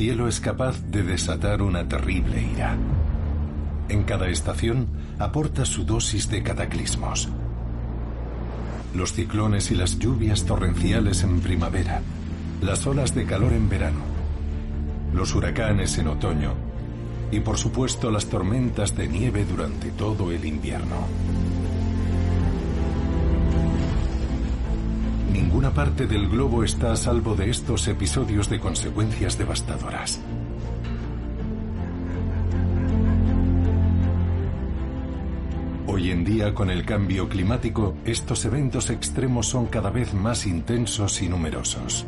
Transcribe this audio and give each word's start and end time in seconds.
cielo 0.00 0.28
es 0.28 0.40
capaz 0.40 0.80
de 0.86 1.02
desatar 1.02 1.60
una 1.60 1.86
terrible 1.86 2.42
ira. 2.54 2.74
En 3.90 4.04
cada 4.04 4.30
estación 4.30 4.86
aporta 5.18 5.66
su 5.66 5.84
dosis 5.84 6.30
de 6.30 6.42
cataclismos. 6.42 7.28
Los 8.94 9.12
ciclones 9.12 9.70
y 9.70 9.74
las 9.74 9.98
lluvias 9.98 10.46
torrenciales 10.46 11.22
en 11.22 11.40
primavera, 11.40 12.00
las 12.62 12.86
olas 12.86 13.14
de 13.14 13.26
calor 13.26 13.52
en 13.52 13.68
verano, 13.68 14.00
los 15.12 15.34
huracanes 15.34 15.98
en 15.98 16.08
otoño 16.08 16.54
y 17.30 17.40
por 17.40 17.58
supuesto 17.58 18.10
las 18.10 18.24
tormentas 18.24 18.96
de 18.96 19.06
nieve 19.06 19.44
durante 19.44 19.90
todo 19.90 20.32
el 20.32 20.46
invierno. 20.46 21.49
Ninguna 25.32 25.72
parte 25.72 26.08
del 26.08 26.28
globo 26.28 26.64
está 26.64 26.90
a 26.90 26.96
salvo 26.96 27.36
de 27.36 27.50
estos 27.50 27.86
episodios 27.86 28.50
de 28.50 28.58
consecuencias 28.58 29.38
devastadoras. 29.38 30.20
Hoy 35.86 36.10
en 36.10 36.24
día, 36.24 36.52
con 36.52 36.68
el 36.68 36.84
cambio 36.84 37.28
climático, 37.28 37.94
estos 38.04 38.44
eventos 38.44 38.90
extremos 38.90 39.46
son 39.46 39.66
cada 39.66 39.90
vez 39.90 40.14
más 40.14 40.46
intensos 40.46 41.22
y 41.22 41.28
numerosos. 41.28 42.04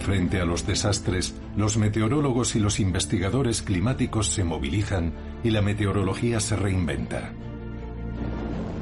Frente 0.00 0.38
a 0.38 0.44
los 0.44 0.66
desastres, 0.66 1.34
los 1.56 1.78
meteorólogos 1.78 2.56
y 2.56 2.60
los 2.60 2.78
investigadores 2.78 3.62
climáticos 3.62 4.28
se 4.28 4.44
movilizan 4.44 5.14
y 5.42 5.50
la 5.50 5.62
meteorología 5.62 6.40
se 6.40 6.56
reinventa. 6.56 7.32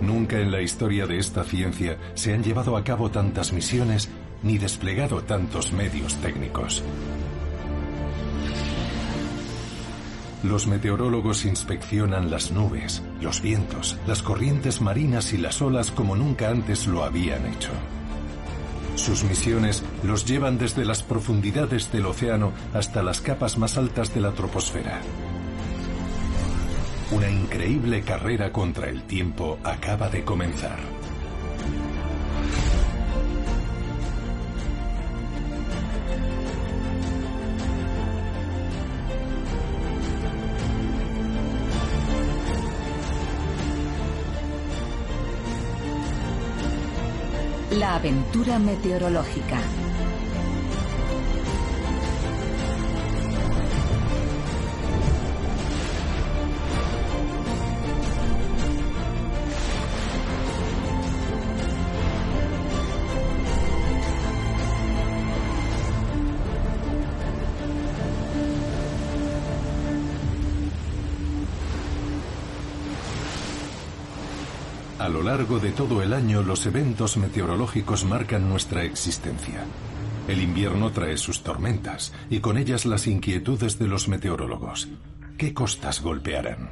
Nunca 0.03 0.41
en 0.41 0.51
la 0.51 0.61
historia 0.61 1.07
de 1.07 1.19
esta 1.19 1.45
ciencia 1.45 1.97
se 2.15 2.35
han 2.35 2.43
llevado 2.43 2.77
a 2.77 2.83
cabo 2.83 3.13
tantas 3.13 3.53
misiones 3.53 4.11
ni 4.43 4.59
desplegado 4.59 5.23
tantos 5.23 5.73
medios 5.73 6.17
técnicos. 6.17 6.83
Los 10.43 10.67
meteorólogos 10.67 11.45
inspeccionan 11.45 12.33
las 12.33 12.51
nubes, 12.51 13.01
los 13.21 13.41
vientos, 13.43 13.97
las 14.09 14.25
corrientes 14.25 14.81
marinas 14.81 15.33
y 15.33 15.39
las 15.39 15.63
olas 15.63 15.93
como 15.93 16.17
nunca 16.17 16.49
antes 16.49 16.89
lo 16.89 17.05
habían 17.05 17.47
hecho. 17.47 17.71
Sus 18.97 19.23
misiones 19.23 19.85
los 20.03 20.27
llevan 20.27 20.59
desde 20.59 20.85
las 20.85 21.05
profundidades 21.05 21.93
del 21.93 22.07
océano 22.07 22.53
hasta 22.75 23.05
las 23.05 23.21
capas 23.21 23.57
más 23.57 23.79
altas 23.79 24.13
de 24.13 24.21
la 24.21 24.33
troposfera. 24.33 25.01
Una 27.13 27.29
increíble 27.29 28.01
carrera 28.01 28.51
contra 28.51 28.89
el 28.89 29.03
tiempo 29.03 29.59
acaba 29.63 30.09
de 30.09 30.25
comenzar. 30.25 30.79
La 47.73 47.97
aventura 47.97 48.59
meteorológica. 48.59 49.61
Largo 75.39 75.61
de 75.61 75.71
todo 75.71 76.03
el 76.03 76.13
año 76.13 76.43
los 76.43 76.67
eventos 76.67 77.17
meteorológicos 77.17 78.05
marcan 78.05 78.51
nuestra 78.51 78.85
existencia. 78.85 79.65
El 80.29 80.43
invierno 80.43 80.93
trae 80.93 81.17
sus 81.17 81.43
tormentas 81.43 82.13
y 82.29 82.41
con 82.41 82.59
ellas 82.59 82.85
las 82.85 83.07
inquietudes 83.07 83.79
de 83.79 83.89
los 83.89 84.09
meteorólogos. 84.09 84.89
¿Qué 85.39 85.55
costas 85.55 86.03
golpearán? 86.03 86.69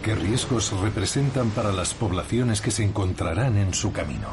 ¿Qué 0.00 0.14
riesgos 0.14 0.78
representan 0.80 1.50
para 1.50 1.72
las 1.72 1.92
poblaciones 1.92 2.60
que 2.60 2.70
se 2.70 2.84
encontrarán 2.84 3.56
en 3.56 3.74
su 3.74 3.90
camino? 3.90 4.28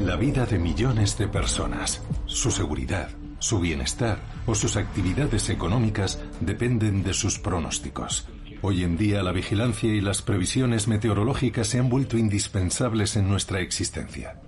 La 0.00 0.16
vida 0.16 0.44
de 0.44 0.58
millones 0.58 1.16
de 1.16 1.28
personas, 1.28 2.02
su 2.26 2.50
seguridad, 2.50 3.08
su 3.38 3.58
bienestar 3.58 4.31
o 4.46 4.54
sus 4.54 4.76
actividades 4.76 5.48
económicas 5.50 6.20
dependen 6.40 7.02
de 7.02 7.14
sus 7.14 7.38
pronósticos. 7.38 8.26
Hoy 8.60 8.84
en 8.84 8.96
día 8.96 9.22
la 9.22 9.32
vigilancia 9.32 9.92
y 9.92 10.00
las 10.00 10.22
previsiones 10.22 10.86
meteorológicas 10.86 11.66
se 11.66 11.78
han 11.78 11.88
vuelto 11.88 12.16
indispensables 12.16 13.16
en 13.16 13.28
nuestra 13.28 13.60
existencia. 13.60 14.40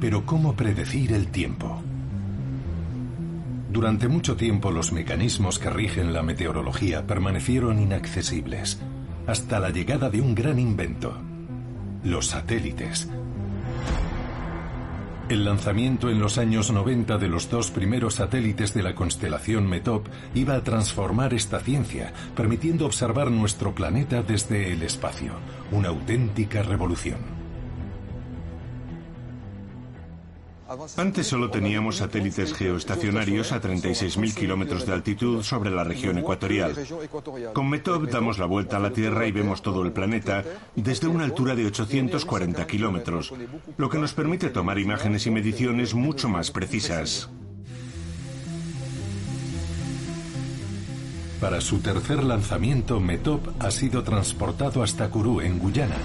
Pero 0.00 0.24
¿cómo 0.26 0.54
predecir 0.54 1.12
el 1.12 1.28
tiempo? 1.28 1.82
Durante 3.70 4.08
mucho 4.08 4.36
tiempo 4.36 4.70
los 4.70 4.92
mecanismos 4.92 5.58
que 5.58 5.70
rigen 5.70 6.12
la 6.12 6.22
meteorología 6.22 7.06
permanecieron 7.06 7.80
inaccesibles, 7.80 8.80
hasta 9.26 9.60
la 9.60 9.70
llegada 9.70 10.08
de 10.08 10.20
un 10.20 10.34
gran 10.34 10.58
invento, 10.58 11.20
los 12.04 12.28
satélites. 12.28 13.08
El 15.28 15.44
lanzamiento 15.44 16.08
en 16.08 16.20
los 16.20 16.38
años 16.38 16.70
90 16.70 17.18
de 17.18 17.28
los 17.28 17.50
dos 17.50 17.70
primeros 17.70 18.14
satélites 18.14 18.72
de 18.72 18.82
la 18.82 18.94
constelación 18.94 19.66
METOP 19.66 20.06
iba 20.34 20.54
a 20.54 20.62
transformar 20.62 21.34
esta 21.34 21.60
ciencia, 21.60 22.14
permitiendo 22.34 22.86
observar 22.86 23.30
nuestro 23.30 23.74
planeta 23.74 24.22
desde 24.22 24.72
el 24.72 24.82
espacio, 24.82 25.32
una 25.70 25.88
auténtica 25.88 26.62
revolución. 26.62 27.37
Antes 30.98 31.26
solo 31.26 31.50
teníamos 31.50 31.96
satélites 31.96 32.52
geoestacionarios 32.52 33.52
a 33.52 33.60
36.000 33.60 34.34
kilómetros 34.34 34.84
de 34.84 34.92
altitud 34.92 35.42
sobre 35.42 35.70
la 35.70 35.82
región 35.82 36.18
ecuatorial. 36.18 36.74
Con 37.54 37.70
METOP 37.70 38.10
damos 38.10 38.38
la 38.38 38.44
vuelta 38.44 38.76
a 38.76 38.80
la 38.80 38.92
Tierra 38.92 39.26
y 39.26 39.32
vemos 39.32 39.62
todo 39.62 39.82
el 39.82 39.92
planeta 39.92 40.44
desde 40.76 41.06
una 41.06 41.24
altura 41.24 41.54
de 41.54 41.64
840 41.66 42.66
kilómetros, 42.66 43.32
lo 43.78 43.88
que 43.88 43.98
nos 43.98 44.12
permite 44.12 44.50
tomar 44.50 44.78
imágenes 44.78 45.26
y 45.26 45.30
mediciones 45.30 45.94
mucho 45.94 46.28
más 46.28 46.50
precisas. 46.50 47.30
Para 51.40 51.62
su 51.62 51.78
tercer 51.78 52.22
lanzamiento, 52.24 53.00
METOP 53.00 53.46
ha 53.58 53.70
sido 53.70 54.02
transportado 54.02 54.82
hasta 54.82 55.08
Kourou, 55.08 55.40
en 55.40 55.58
Guyana, 55.58 55.96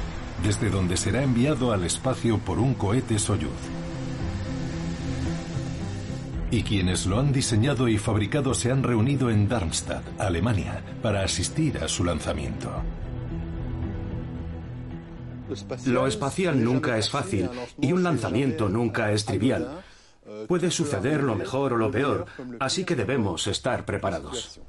desde 0.41 0.69
donde 0.69 0.95
será 0.95 1.21
enviado 1.21 1.73
al 1.73 1.83
espacio 1.83 2.37
por 2.37 2.59
un 2.59 2.75
cohete 2.75 3.19
Soyuz 3.19 3.82
y 6.53 6.61
quienes 6.61 7.07
lo 7.07 7.19
han 7.19 7.33
diseñado 7.33 7.87
y 7.87 7.97
fabricado 7.97 8.53
se 8.53 8.71
han 8.71 8.83
reunido 8.83 9.31
en 9.31 9.49
Darmstadt, 9.49 10.03
Alemania, 10.19 10.83
para 11.01 11.23
asistir 11.23 11.79
a 11.79 11.87
su 11.87 12.03
lanzamiento. 12.03 12.71
Lo 15.87 16.05
espacial 16.05 16.63
nunca 16.63 16.99
es 16.99 17.09
fácil 17.09 17.49
y 17.81 17.91
un 17.91 18.03
lanzamiento 18.03 18.69
nunca 18.69 19.11
es 19.11 19.25
trivial. 19.25 19.83
Puede 20.47 20.69
suceder 20.69 21.23
lo 21.23 21.33
mejor 21.33 21.73
o 21.73 21.77
lo 21.77 21.89
peor, 21.89 22.27
así 22.59 22.85
que 22.85 22.95
debemos 22.95 23.47
estar 23.47 23.83
preparados. 23.83 24.61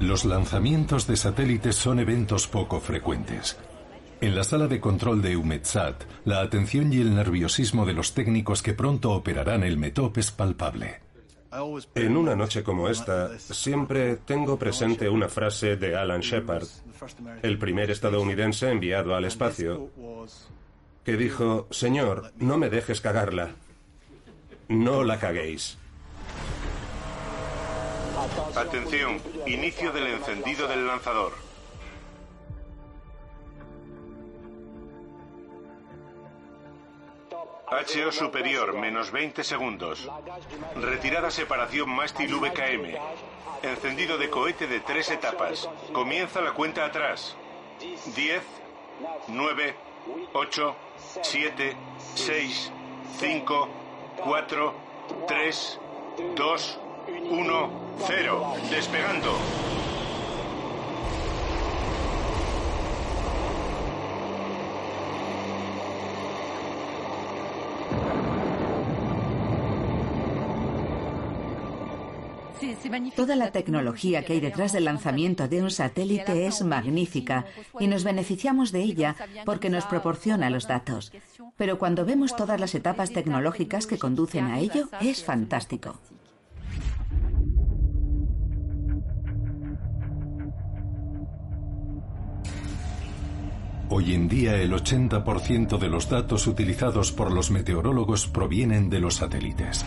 Los 0.00 0.24
lanzamientos 0.24 1.06
de 1.06 1.18
satélites 1.18 1.76
son 1.76 2.00
eventos 2.00 2.46
poco 2.46 2.80
frecuentes. 2.80 3.58
En 4.20 4.34
la 4.34 4.44
sala 4.44 4.66
de 4.66 4.80
control 4.80 5.22
de 5.22 5.34
UMETSAT, 5.34 6.04
la 6.26 6.40
atención 6.40 6.92
y 6.92 7.00
el 7.00 7.14
nerviosismo 7.14 7.86
de 7.86 7.94
los 7.94 8.12
técnicos 8.12 8.62
que 8.62 8.74
pronto 8.74 9.12
operarán 9.12 9.62
el 9.64 9.78
METOP 9.78 10.18
es 10.18 10.30
palpable. 10.30 11.00
En 11.94 12.16
una 12.16 12.36
noche 12.36 12.62
como 12.62 12.88
esta, 12.88 13.38
siempre 13.38 14.16
tengo 14.16 14.58
presente 14.58 15.08
una 15.08 15.28
frase 15.28 15.76
de 15.76 15.96
Alan 15.96 16.20
Shepard, 16.20 16.66
el 17.42 17.58
primer 17.58 17.90
estadounidense 17.90 18.70
enviado 18.70 19.14
al 19.14 19.24
espacio, 19.24 19.90
que 21.02 21.16
dijo, 21.16 21.66
Señor, 21.70 22.32
no 22.36 22.58
me 22.58 22.68
dejes 22.68 23.00
cagarla. 23.00 23.52
No 24.68 25.02
la 25.02 25.18
caguéis. 25.18 25.78
Atención, 28.54 29.18
inicio 29.46 29.92
del 29.92 30.08
encendido 30.08 30.68
del 30.68 30.86
lanzador. 30.86 31.49
HO 37.70 38.10
superior, 38.10 38.76
menos 38.76 39.12
20 39.12 39.44
segundos. 39.44 40.10
Retirada 40.74 41.30
separación 41.30 41.88
mástil 41.88 42.34
VKM. 42.34 42.96
Encendido 43.62 44.18
de 44.18 44.28
cohete 44.28 44.66
de 44.66 44.80
tres 44.80 45.10
etapas. 45.10 45.70
Comienza 45.92 46.40
la 46.40 46.52
cuenta 46.52 46.84
atrás. 46.84 47.36
10, 48.14 48.42
9, 49.28 49.74
8, 50.32 50.76
7, 51.22 51.76
6, 52.14 52.72
5, 53.18 53.68
4, 54.24 54.74
3, 55.28 55.80
2, 56.34 56.78
1, 57.30 57.70
0. 58.06 58.54
Despegando. 58.70 59.79
Toda 73.16 73.36
la 73.36 73.50
tecnología 73.50 74.24
que 74.24 74.34
hay 74.34 74.40
detrás 74.40 74.72
del 74.72 74.84
lanzamiento 74.84 75.48
de 75.48 75.62
un 75.62 75.70
satélite 75.70 76.46
es 76.46 76.62
magnífica 76.62 77.46
y 77.78 77.86
nos 77.86 78.04
beneficiamos 78.04 78.72
de 78.72 78.82
ella 78.82 79.16
porque 79.44 79.70
nos 79.70 79.84
proporciona 79.84 80.50
los 80.50 80.66
datos. 80.66 81.12
Pero 81.56 81.78
cuando 81.78 82.04
vemos 82.04 82.36
todas 82.36 82.60
las 82.60 82.74
etapas 82.74 83.12
tecnológicas 83.12 83.86
que 83.86 83.98
conducen 83.98 84.46
a 84.46 84.58
ello, 84.58 84.88
es 85.00 85.24
fantástico. 85.24 85.98
Hoy 93.92 94.14
en 94.14 94.28
día 94.28 94.54
el 94.54 94.72
80% 94.72 95.76
de 95.76 95.88
los 95.88 96.08
datos 96.08 96.46
utilizados 96.46 97.10
por 97.10 97.32
los 97.32 97.50
meteorólogos 97.50 98.28
provienen 98.28 98.88
de 98.88 99.00
los 99.00 99.16
satélites. 99.16 99.84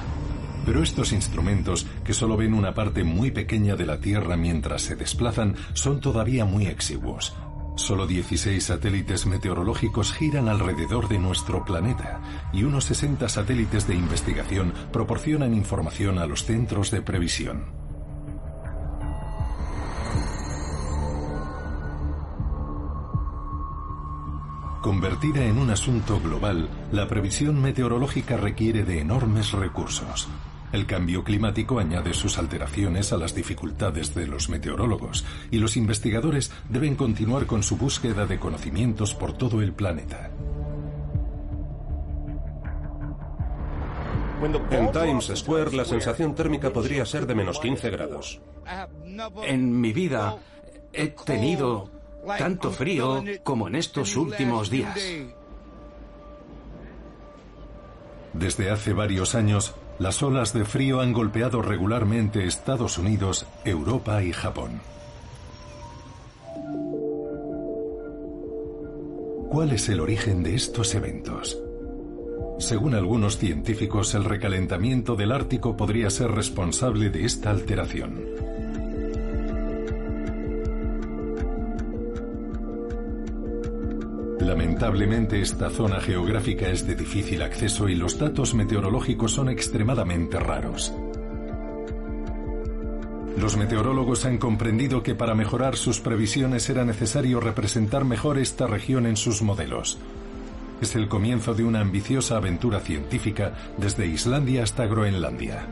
Pero 0.65 0.81
estos 0.81 1.11
instrumentos, 1.11 1.85
que 2.03 2.13
solo 2.13 2.37
ven 2.37 2.53
una 2.53 2.73
parte 2.73 3.03
muy 3.03 3.31
pequeña 3.31 3.75
de 3.75 3.85
la 3.85 3.99
Tierra 3.99 4.37
mientras 4.37 4.81
se 4.83 4.95
desplazan, 4.95 5.55
son 5.73 5.99
todavía 5.99 6.45
muy 6.45 6.67
exiguos. 6.67 7.35
Solo 7.75 8.05
16 8.05 8.63
satélites 8.63 9.25
meteorológicos 9.25 10.13
giran 10.13 10.47
alrededor 10.47 11.07
de 11.07 11.17
nuestro 11.17 11.65
planeta 11.65 12.21
y 12.53 12.63
unos 12.63 12.85
60 12.85 13.27
satélites 13.27 13.87
de 13.87 13.95
investigación 13.95 14.73
proporcionan 14.91 15.55
información 15.55 16.19
a 16.19 16.27
los 16.27 16.45
centros 16.45 16.91
de 16.91 17.01
previsión. 17.01 17.83
Convertida 24.83 25.45
en 25.45 25.57
un 25.57 25.69
asunto 25.69 26.19
global, 26.19 26.69
la 26.91 27.07
previsión 27.07 27.61
meteorológica 27.61 28.35
requiere 28.35 28.83
de 28.83 28.99
enormes 28.99 29.53
recursos. 29.53 30.27
El 30.73 30.87
cambio 30.87 31.23
climático 31.23 31.77
añade 31.77 32.15
sus 32.15 32.39
alteraciones 32.39 33.13
a 33.13 33.17
las 33.17 33.35
dificultades 33.35 34.15
de 34.15 34.25
los 34.25 34.49
meteorólogos 34.49 35.23
y 35.51 35.59
los 35.59 35.77
investigadores 35.77 36.51
deben 36.67 36.95
continuar 36.95 37.45
con 37.45 37.61
su 37.61 37.77
búsqueda 37.77 38.25
de 38.25 38.39
conocimientos 38.39 39.13
por 39.13 39.33
todo 39.33 39.61
el 39.61 39.73
planeta. 39.73 40.31
En 44.71 44.91
Times 44.91 45.31
Square 45.35 45.73
la 45.73 45.85
sensación 45.85 46.33
térmica 46.33 46.73
podría 46.73 47.05
ser 47.05 47.27
de 47.27 47.35
menos 47.35 47.59
15 47.59 47.89
grados. 47.91 48.41
En 49.43 49.79
mi 49.79 49.93
vida 49.93 50.39
he 50.91 51.09
tenido 51.09 51.91
tanto 52.39 52.71
frío 52.71 53.23
como 53.43 53.67
en 53.67 53.75
estos 53.75 54.17
últimos 54.17 54.71
días. 54.71 54.99
Desde 58.33 58.71
hace 58.71 58.93
varios 58.93 59.35
años, 59.35 59.75
las 59.99 60.23
olas 60.23 60.53
de 60.53 60.65
frío 60.65 61.01
han 61.01 61.13
golpeado 61.13 61.61
regularmente 61.61 62.45
Estados 62.45 62.97
Unidos, 62.97 63.45
Europa 63.63 64.23
y 64.23 64.33
Japón. 64.33 64.81
¿Cuál 69.49 69.71
es 69.71 69.87
el 69.89 69.99
origen 69.99 70.41
de 70.41 70.55
estos 70.55 70.95
eventos? 70.95 71.59
Según 72.57 72.95
algunos 72.95 73.37
científicos, 73.37 74.15
el 74.15 74.23
recalentamiento 74.23 75.15
del 75.15 75.31
Ártico 75.31 75.77
podría 75.77 76.09
ser 76.09 76.31
responsable 76.31 77.09
de 77.09 77.25
esta 77.25 77.51
alteración. 77.51 78.25
Lamentablemente 84.43 85.39
esta 85.39 85.69
zona 85.69 86.01
geográfica 86.01 86.67
es 86.67 86.85
de 86.85 86.95
difícil 86.95 87.41
acceso 87.41 87.87
y 87.87 87.95
los 87.95 88.19
datos 88.19 88.53
meteorológicos 88.53 89.31
son 89.31 89.47
extremadamente 89.47 90.37
raros. 90.37 90.93
Los 93.37 93.55
meteorólogos 93.55 94.25
han 94.25 94.37
comprendido 94.37 95.01
que 95.01 95.15
para 95.15 95.33
mejorar 95.33 95.77
sus 95.77 96.01
previsiones 96.01 96.69
era 96.69 96.83
necesario 96.83 97.39
representar 97.39 98.03
mejor 98.03 98.37
esta 98.37 98.67
región 98.67 99.05
en 99.05 99.15
sus 99.15 99.41
modelos. 99.41 99.97
Es 100.81 100.93
el 100.95 101.07
comienzo 101.07 101.53
de 101.53 101.63
una 101.63 101.79
ambiciosa 101.79 102.35
aventura 102.35 102.81
científica 102.81 103.53
desde 103.77 104.07
Islandia 104.07 104.63
hasta 104.63 104.85
Groenlandia. 104.85 105.67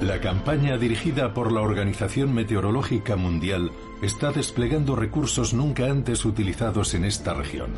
La 0.00 0.20
campaña 0.20 0.76
dirigida 0.76 1.32
por 1.32 1.52
la 1.52 1.60
Organización 1.60 2.34
Meteorológica 2.34 3.16
Mundial 3.16 3.70
está 4.02 4.32
desplegando 4.32 4.96
recursos 4.96 5.54
nunca 5.54 5.86
antes 5.86 6.24
utilizados 6.24 6.94
en 6.94 7.04
esta 7.04 7.32
región. 7.32 7.70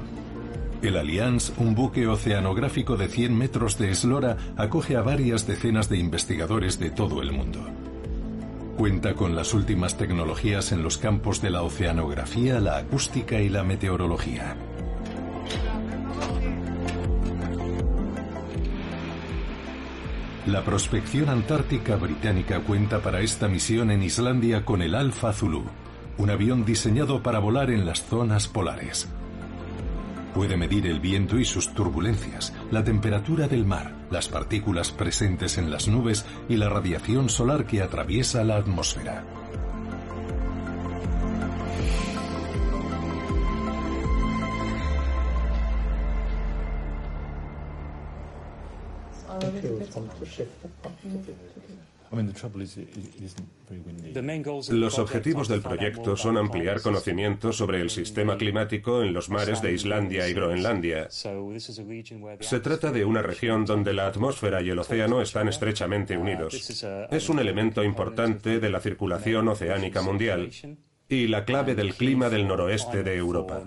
El 0.82 0.96
Allianz, 0.96 1.52
un 1.58 1.74
buque 1.74 2.06
oceanográfico 2.06 2.96
de 2.96 3.08
100 3.08 3.36
metros 3.36 3.78
de 3.78 3.90
eslora, 3.90 4.36
acoge 4.56 4.96
a 4.96 5.02
varias 5.02 5.46
decenas 5.46 5.88
de 5.88 5.98
investigadores 5.98 6.78
de 6.78 6.90
todo 6.90 7.22
el 7.22 7.32
mundo. 7.32 7.64
Cuenta 8.76 9.14
con 9.14 9.36
las 9.36 9.54
últimas 9.54 9.96
tecnologías 9.96 10.72
en 10.72 10.82
los 10.82 10.98
campos 10.98 11.40
de 11.42 11.50
la 11.50 11.62
oceanografía, 11.62 12.60
la 12.60 12.78
acústica 12.78 13.40
y 13.40 13.48
la 13.48 13.62
meteorología. 13.62 14.56
La 20.46 20.62
prospección 20.62 21.28
antártica 21.28 21.96
británica 21.96 22.60
cuenta 22.60 23.00
para 23.00 23.20
esta 23.20 23.48
misión 23.48 23.90
en 23.90 24.04
Islandia 24.04 24.64
con 24.64 24.80
el 24.80 24.94
Alfa 24.94 25.32
Zulu, 25.32 25.64
un 26.18 26.30
avión 26.30 26.64
diseñado 26.64 27.20
para 27.20 27.40
volar 27.40 27.68
en 27.70 27.84
las 27.84 28.04
zonas 28.04 28.46
polares. 28.46 29.08
Puede 30.34 30.56
medir 30.56 30.86
el 30.86 31.00
viento 31.00 31.40
y 31.40 31.44
sus 31.44 31.74
turbulencias, 31.74 32.54
la 32.70 32.84
temperatura 32.84 33.48
del 33.48 33.64
mar, 33.64 33.96
las 34.08 34.28
partículas 34.28 34.92
presentes 34.92 35.58
en 35.58 35.68
las 35.68 35.88
nubes 35.88 36.24
y 36.48 36.54
la 36.56 36.68
radiación 36.68 37.28
solar 37.28 37.66
que 37.66 37.82
atraviesa 37.82 38.44
la 38.44 38.56
atmósfera. 38.56 39.24
Los 54.70 54.98
objetivos 54.98 55.48
del 55.48 55.60
proyecto 55.60 56.16
son 56.16 56.36
ampliar 56.38 56.80
conocimientos 56.80 57.56
sobre 57.56 57.80
el 57.80 57.90
sistema 57.90 58.36
climático 58.36 59.02
en 59.02 59.12
los 59.12 59.28
mares 59.28 59.60
de 59.60 59.72
Islandia 59.72 60.28
y 60.28 60.34
Groenlandia. 60.34 61.08
Se 61.10 62.60
trata 62.60 62.92
de 62.92 63.04
una 63.04 63.22
región 63.22 63.64
donde 63.64 63.92
la 63.92 64.06
atmósfera 64.06 64.62
y 64.62 64.70
el 64.70 64.78
océano 64.78 65.20
están 65.20 65.48
estrechamente 65.48 66.16
unidos. 66.16 66.54
Es 67.10 67.28
un 67.28 67.38
elemento 67.38 67.82
importante 67.82 68.60
de 68.60 68.70
la 68.70 68.80
circulación 68.80 69.48
oceánica 69.48 70.00
mundial 70.00 70.50
y 71.08 71.26
la 71.28 71.44
clave 71.44 71.74
del 71.74 71.94
clima 71.94 72.28
del 72.30 72.46
noroeste 72.46 73.02
de 73.02 73.16
Europa. 73.16 73.62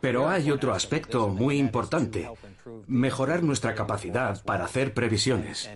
Pero 0.00 0.28
hay 0.28 0.50
otro 0.50 0.74
aspecto 0.74 1.28
muy 1.28 1.58
importante, 1.58 2.28
mejorar 2.86 3.42
nuestra 3.42 3.74
capacidad 3.74 4.42
para 4.44 4.64
hacer 4.64 4.94
previsiones. 4.94 5.70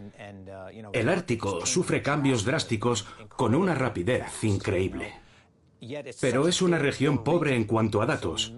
El 0.93 1.09
Ártico 1.09 1.65
sufre 1.67 2.03
cambios 2.03 2.45
drásticos 2.45 3.07
con 3.29 3.55
una 3.55 3.75
rapidez 3.75 4.45
increíble. 4.45 5.27
Pero 6.21 6.49
es 6.49 6.63
una 6.63 6.79
región 6.79 7.23
pobre 7.23 7.55
en 7.55 7.65
cuanto 7.65 8.01
a 8.01 8.07
datos. 8.07 8.53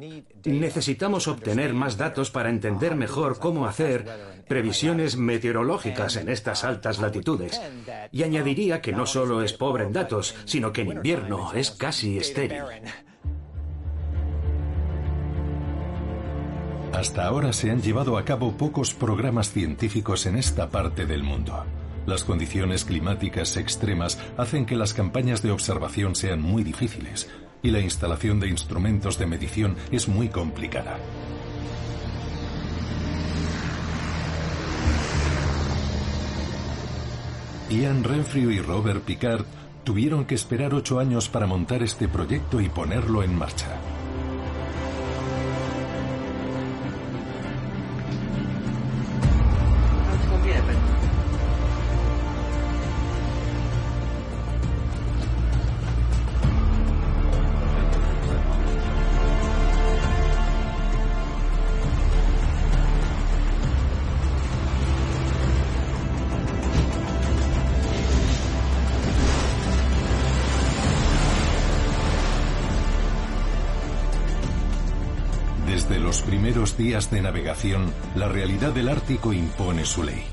Necesitamos 0.44 1.26
obtener 1.28 1.74
más 1.74 1.96
datos 1.96 2.30
para 2.30 2.48
entender 2.48 2.94
mejor 2.94 3.38
cómo 3.38 3.66
hacer 3.66 4.06
previsiones 4.48 5.16
meteorológicas 5.16 6.16
en 6.16 6.28
estas 6.28 6.64
altas 6.64 7.00
latitudes. 7.00 7.60
Y 8.12 8.22
añadiría 8.22 8.80
que 8.80 8.92
no 8.92 9.04
solo 9.04 9.42
es 9.42 9.52
pobre 9.52 9.84
en 9.84 9.92
datos, 9.92 10.34
sino 10.44 10.72
que 10.72 10.82
en 10.82 10.92
invierno 10.92 11.52
es 11.54 11.70
casi 11.70 12.18
estéril. 12.18 12.62
Hasta 16.98 17.26
ahora 17.26 17.52
se 17.52 17.70
han 17.70 17.80
llevado 17.80 18.18
a 18.18 18.24
cabo 18.24 18.56
pocos 18.56 18.92
programas 18.92 19.52
científicos 19.52 20.26
en 20.26 20.34
esta 20.34 20.68
parte 20.68 21.06
del 21.06 21.22
mundo. 21.22 21.64
Las 22.06 22.24
condiciones 22.24 22.84
climáticas 22.84 23.56
extremas 23.56 24.18
hacen 24.36 24.66
que 24.66 24.74
las 24.74 24.94
campañas 24.94 25.40
de 25.40 25.52
observación 25.52 26.16
sean 26.16 26.42
muy 26.42 26.64
difíciles 26.64 27.30
y 27.62 27.70
la 27.70 27.78
instalación 27.78 28.40
de 28.40 28.48
instrumentos 28.48 29.16
de 29.16 29.26
medición 29.26 29.76
es 29.92 30.08
muy 30.08 30.28
complicada. 30.28 30.98
Ian 37.70 38.02
Renfrew 38.02 38.50
y 38.50 38.60
Robert 38.60 39.04
Picard 39.04 39.44
tuvieron 39.84 40.24
que 40.24 40.34
esperar 40.34 40.74
ocho 40.74 40.98
años 40.98 41.28
para 41.28 41.46
montar 41.46 41.84
este 41.84 42.08
proyecto 42.08 42.60
y 42.60 42.68
ponerlo 42.68 43.22
en 43.22 43.36
marcha. 43.38 43.78
Días 76.78 77.10
de 77.10 77.20
navegación, 77.20 77.92
la 78.14 78.28
realidad 78.28 78.72
del 78.72 78.88
Ártico 78.88 79.32
impone 79.32 79.84
su 79.84 80.04
ley. 80.04 80.24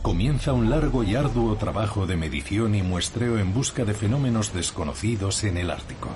Comienza 0.00 0.52
un 0.52 0.70
largo 0.70 1.02
y 1.02 1.16
arduo 1.16 1.56
trabajo 1.56 2.06
de 2.06 2.16
medición 2.16 2.74
y 2.74 2.82
muestreo 2.82 3.38
en 3.38 3.52
busca 3.52 3.84
de 3.84 3.92
fenómenos 3.92 4.54
desconocidos 4.54 5.42
en 5.44 5.58
el 5.58 5.70
Ártico. 5.70 6.08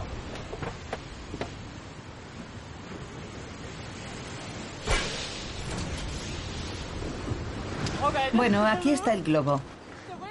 Bueno, 8.33 8.65
aquí 8.65 8.91
está 8.91 9.13
el 9.13 9.25
globo. 9.25 9.61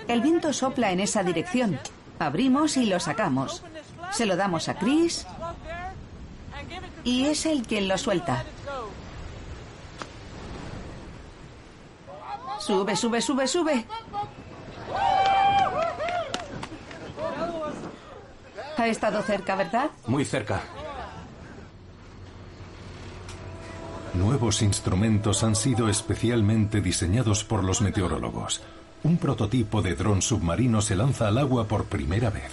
El 0.07 0.21
viento 0.21 0.53
sopla 0.53 0.91
en 0.91 1.01
esa 1.01 1.23
dirección. 1.23 1.77
Abrimos 2.19 2.77
y 2.77 2.85
lo 2.85 2.99
sacamos. 2.99 3.63
Se 4.11 4.25
lo 4.25 4.37
damos 4.37 4.69
a 4.69 4.75
Chris 4.75 5.27
y 7.03 7.25
es 7.25 7.45
él 7.45 7.63
quien 7.67 7.87
lo 7.87 7.97
suelta. 7.97 8.45
Sube, 12.65 12.95
sube, 12.95 13.21
sube, 13.21 13.45
sube. 13.45 13.85
Ha 18.77 18.87
estado 18.87 19.21
cerca, 19.21 19.57
¿verdad? 19.57 19.91
Muy 20.07 20.23
cerca. 20.23 20.61
Nuevos 24.13 24.61
instrumentos 24.61 25.43
han 25.43 25.57
sido 25.57 25.89
especialmente 25.89 26.79
diseñados 26.79 27.43
por 27.43 27.65
los 27.65 27.81
meteorólogos. 27.81 28.61
Un 29.03 29.17
prototipo 29.17 29.81
de 29.81 29.95
dron 29.95 30.21
submarino 30.21 30.81
se 30.81 30.95
lanza 30.95 31.27
al 31.27 31.39
agua 31.39 31.67
por 31.67 31.83
primera 31.83 32.29
vez. 32.29 32.51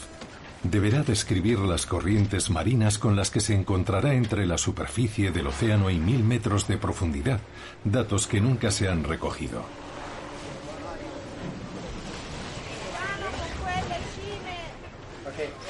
Deberá 0.64 1.04
describir 1.04 1.60
las 1.60 1.86
corrientes 1.86 2.50
marinas 2.50 2.98
con 2.98 3.14
las 3.14 3.30
que 3.30 3.40
se 3.40 3.54
encontrará 3.54 4.14
entre 4.14 4.44
la 4.44 4.58
superficie 4.58 5.30
del 5.30 5.46
océano 5.46 5.88
y 5.88 6.00
mil 6.00 6.24
metros 6.24 6.66
de 6.66 6.78
profundidad, 6.78 7.38
datos 7.84 8.26
que 8.26 8.40
nunca 8.40 8.72
se 8.72 8.88
han 8.88 9.04
recogido. 9.04 9.62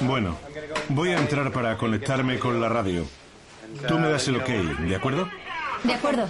Bueno, 0.01 0.37
voy 0.89 1.09
a 1.09 1.19
entrar 1.19 1.51
para 1.51 1.77
conectarme 1.77 2.39
con 2.39 2.59
la 2.59 2.69
radio. 2.69 3.05
Tú 3.87 3.99
me 3.99 4.09
das 4.09 4.27
el 4.27 4.37
ok, 4.37 4.47
¿de 4.47 4.95
acuerdo? 4.95 5.29
De 5.83 5.93
acuerdo. 5.93 6.27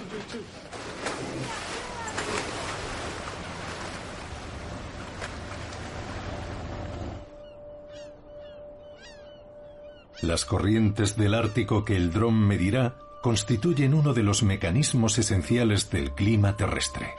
Las 10.22 10.46
corrientes 10.46 11.18
del 11.18 11.34
Ártico 11.34 11.84
que 11.84 11.96
el 11.96 12.12
dron 12.12 12.36
medirá 12.36 12.96
constituyen 13.22 13.94
uno 13.94 14.14
de 14.14 14.24
los 14.24 14.44
mecanismos 14.44 15.18
esenciales 15.18 15.90
del 15.90 16.12
clima 16.12 16.56
terrestre. 16.58 17.14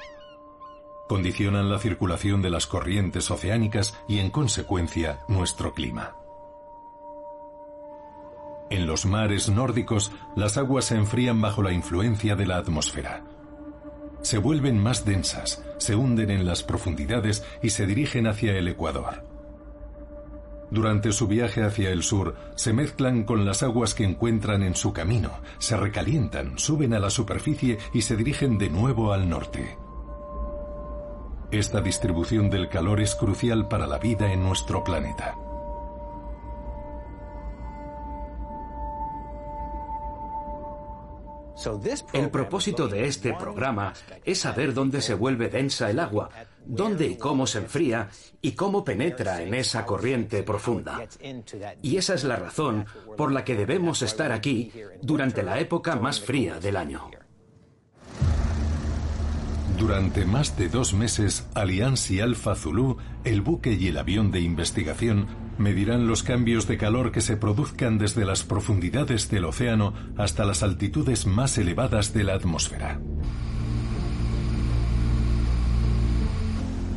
Condicionan 1.08 1.68
la 1.68 1.78
circulación 1.78 2.42
de 2.42 2.50
las 2.50 2.66
corrientes 2.66 3.30
oceánicas 3.30 3.98
y, 4.08 4.20
en 4.20 4.30
consecuencia, 4.30 5.20
nuestro 5.28 5.74
clima. 5.74 6.21
En 8.72 8.86
los 8.86 9.04
mares 9.04 9.50
nórdicos, 9.50 10.12
las 10.34 10.56
aguas 10.56 10.86
se 10.86 10.96
enfrían 10.96 11.42
bajo 11.42 11.62
la 11.62 11.72
influencia 11.72 12.36
de 12.36 12.46
la 12.46 12.56
atmósfera. 12.56 13.22
Se 14.22 14.38
vuelven 14.38 14.78
más 14.78 15.04
densas, 15.04 15.62
se 15.76 15.94
hunden 15.94 16.30
en 16.30 16.46
las 16.46 16.62
profundidades 16.62 17.44
y 17.62 17.68
se 17.68 17.84
dirigen 17.84 18.26
hacia 18.26 18.56
el 18.56 18.66
Ecuador. 18.68 19.26
Durante 20.70 21.12
su 21.12 21.26
viaje 21.28 21.62
hacia 21.62 21.90
el 21.90 22.02
sur, 22.02 22.34
se 22.54 22.72
mezclan 22.72 23.24
con 23.24 23.44
las 23.44 23.62
aguas 23.62 23.94
que 23.94 24.04
encuentran 24.04 24.62
en 24.62 24.74
su 24.74 24.94
camino, 24.94 25.32
se 25.58 25.76
recalientan, 25.76 26.58
suben 26.58 26.94
a 26.94 26.98
la 26.98 27.10
superficie 27.10 27.76
y 27.92 28.00
se 28.00 28.16
dirigen 28.16 28.56
de 28.56 28.70
nuevo 28.70 29.12
al 29.12 29.28
norte. 29.28 29.76
Esta 31.50 31.82
distribución 31.82 32.48
del 32.48 32.70
calor 32.70 33.02
es 33.02 33.14
crucial 33.16 33.68
para 33.68 33.86
la 33.86 33.98
vida 33.98 34.32
en 34.32 34.42
nuestro 34.42 34.82
planeta. 34.82 35.36
El 42.12 42.30
propósito 42.30 42.88
de 42.88 43.06
este 43.06 43.34
programa 43.34 43.92
es 44.24 44.40
saber 44.40 44.74
dónde 44.74 45.00
se 45.00 45.14
vuelve 45.14 45.48
densa 45.48 45.90
el 45.90 45.98
agua, 45.98 46.30
dónde 46.64 47.06
y 47.06 47.16
cómo 47.16 47.46
se 47.46 47.58
enfría 47.58 48.08
y 48.40 48.52
cómo 48.52 48.84
penetra 48.84 49.42
en 49.42 49.54
esa 49.54 49.84
corriente 49.84 50.42
profunda. 50.42 51.06
Y 51.82 51.96
esa 51.96 52.14
es 52.14 52.24
la 52.24 52.36
razón 52.36 52.86
por 53.16 53.32
la 53.32 53.44
que 53.44 53.56
debemos 53.56 54.02
estar 54.02 54.32
aquí 54.32 54.72
durante 55.00 55.42
la 55.42 55.60
época 55.60 55.96
más 55.96 56.20
fría 56.20 56.58
del 56.58 56.76
año. 56.76 57.10
Durante 59.78 60.24
más 60.24 60.56
de 60.56 60.68
dos 60.68 60.94
meses, 60.94 61.48
Allianz 61.54 62.10
y 62.12 62.20
Alpha 62.20 62.54
Zulu, 62.54 62.98
el 63.24 63.40
buque 63.40 63.72
y 63.72 63.88
el 63.88 63.98
avión 63.98 64.30
de 64.30 64.40
investigación, 64.40 65.26
medirán 65.58 66.06
los 66.06 66.22
cambios 66.22 66.66
de 66.66 66.76
calor 66.76 67.12
que 67.12 67.20
se 67.20 67.36
produzcan 67.36 67.98
desde 67.98 68.24
las 68.24 68.44
profundidades 68.44 69.30
del 69.30 69.44
océano 69.44 69.94
hasta 70.16 70.44
las 70.44 70.62
altitudes 70.62 71.26
más 71.26 71.58
elevadas 71.58 72.12
de 72.14 72.24
la 72.24 72.34
atmósfera. 72.34 73.00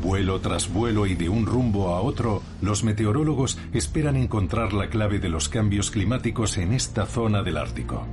Vuelo 0.02 0.40
tras 0.40 0.72
vuelo 0.72 1.08
y 1.08 1.16
de 1.16 1.30
un 1.30 1.48
rumbo 1.48 1.90
a 1.90 2.02
otro, 2.02 2.44
los 2.62 2.84
meteorólogos 2.84 3.58
esperan 3.74 4.18
encontrar 4.18 4.72
la 4.72 4.88
clave 4.88 5.18
de 5.18 5.30
los 5.30 5.50
cambios 5.50 5.90
climáticos 5.90 6.60
en 6.60 6.74
esta 6.74 7.08
zona 7.08 7.42
del 7.42 7.58
Ártico. 7.58 8.06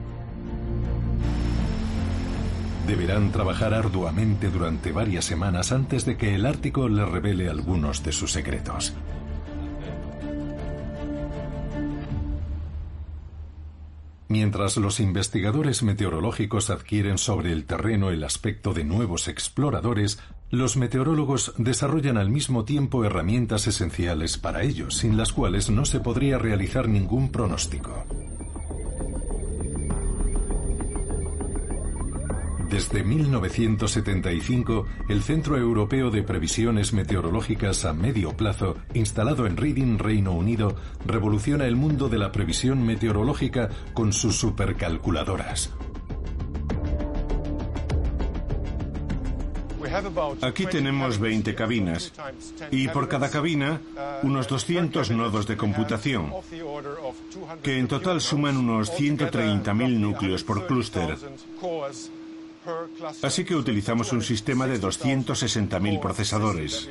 Deberán 2.87 3.31
trabajar 3.31 3.75
arduamente 3.75 4.49
durante 4.49 4.91
varias 4.91 5.27
semanas 5.27 5.71
antes 5.71 6.07
de 6.07 6.17
que 6.17 6.35
el 6.35 6.47
Ártico 6.47 6.89
les 6.89 7.07
revele 7.07 7.51
algunos 7.51 8.03
de 8.03 8.13
sus 8.13 8.33
secretos. 8.33 8.95
Mientras 14.33 14.79
los 14.79 14.99
investigadores 14.99 15.83
meteorológicos 15.83 16.71
adquieren 16.71 17.19
sobre 17.19 17.53
el 17.53 17.67
terreno 17.67 18.09
el 18.09 18.25
aspecto 18.25 18.73
de 18.73 18.83
nuevos 18.83 19.29
exploradores, 19.29 20.21
los 20.49 20.79
meteorólogos 20.79 21.53
desarrollan 21.59 22.17
al 22.17 22.31
mismo 22.31 22.65
tiempo 22.65 23.05
herramientas 23.05 23.67
esenciales 23.67 24.39
para 24.39 24.63
ellos, 24.63 24.97
sin 24.97 25.19
las 25.19 25.35
cuales 25.35 25.69
no 25.69 25.85
se 25.85 26.01
podría 26.01 26.39
realizar 26.39 26.89
ningún 26.89 27.31
pronóstico. 27.31 28.07
Desde 32.73 33.05
1975, 33.05 34.87
el 35.11 35.23
Centro 35.23 35.59
Europeo 35.59 36.11
de 36.11 36.23
Previsiones 36.23 36.95
Meteorológicas 36.95 37.85
a 37.85 37.93
Medio 37.93 38.35
Plazo, 38.35 38.79
instalado 38.95 39.47
en 39.47 39.59
Reading, 39.59 39.99
Reino 39.99 40.33
Unido, 40.33 40.75
revoluciona 41.05 41.67
el 41.67 41.77
mundo 41.77 42.09
de 42.09 42.17
la 42.17 42.33
previsión 42.33 42.83
meteorológica 42.83 43.69
con 43.93 44.15
sus 44.15 44.39
supercalculadoras. 44.39 45.71
Aquí 50.41 50.65
tenemos 50.65 51.19
20 51.19 51.55
cabinas 51.55 52.11
y 52.71 52.89
por 52.89 53.07
cada 53.07 53.29
cabina 53.29 53.83
unos 54.23 54.49
200 54.49 55.11
nodos 55.11 55.47
de 55.47 55.59
computación, 55.59 56.33
que 57.63 57.79
en 57.79 57.87
total 57.87 58.23
suman 58.23 58.57
unos 58.57 58.91
130.000 58.99 59.99
núcleos 59.99 60.43
por 60.43 60.67
clúster. 60.67 61.19
Así 63.23 63.45
que 63.45 63.57
utilizamos 63.57 64.13
un 64.13 64.23
sistema 64.23 64.67
de 64.67 64.81
260.000 64.81 66.01
procesadores. 66.01 66.89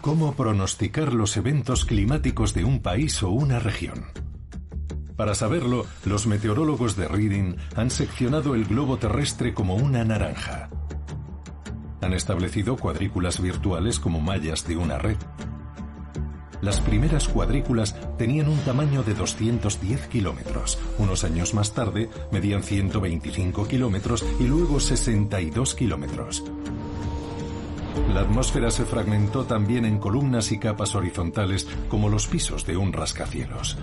¿Cómo 0.00 0.34
pronosticar 0.34 1.12
los 1.12 1.36
eventos 1.36 1.84
climáticos 1.84 2.54
de 2.54 2.64
un 2.64 2.80
país 2.80 3.22
o 3.22 3.30
una 3.30 3.58
región? 3.58 4.06
Para 5.14 5.34
saberlo, 5.34 5.84
los 6.06 6.26
meteorólogos 6.26 6.96
de 6.96 7.06
Reading 7.06 7.56
han 7.76 7.90
seccionado 7.90 8.54
el 8.54 8.64
globo 8.64 8.96
terrestre 8.96 9.52
como 9.52 9.74
una 9.74 10.02
naranja. 10.02 10.70
Han 12.00 12.14
establecido 12.14 12.78
cuadrículas 12.78 13.42
virtuales 13.42 14.00
como 14.00 14.22
mallas 14.22 14.66
de 14.66 14.78
una 14.78 14.96
red. 14.96 15.18
Las 16.62 16.80
primeras 16.80 17.26
cuadrículas 17.28 17.96
tenían 18.18 18.48
un 18.48 18.58
tamaño 18.58 19.02
de 19.02 19.14
210 19.14 20.08
kilómetros. 20.08 20.78
Unos 20.98 21.24
años 21.24 21.54
más 21.54 21.72
tarde 21.72 22.10
medían 22.30 22.62
125 22.62 23.66
kilómetros 23.66 24.24
y 24.38 24.44
luego 24.44 24.78
62 24.78 25.74
kilómetros. 25.74 26.44
La 28.12 28.20
atmósfera 28.20 28.70
se 28.70 28.84
fragmentó 28.84 29.44
también 29.44 29.84
en 29.84 29.98
columnas 29.98 30.52
y 30.52 30.58
capas 30.58 30.94
horizontales 30.94 31.66
como 31.88 32.08
los 32.08 32.26
pisos 32.26 32.66
de 32.66 32.76
un 32.76 32.92
rascacielos. 32.92 33.78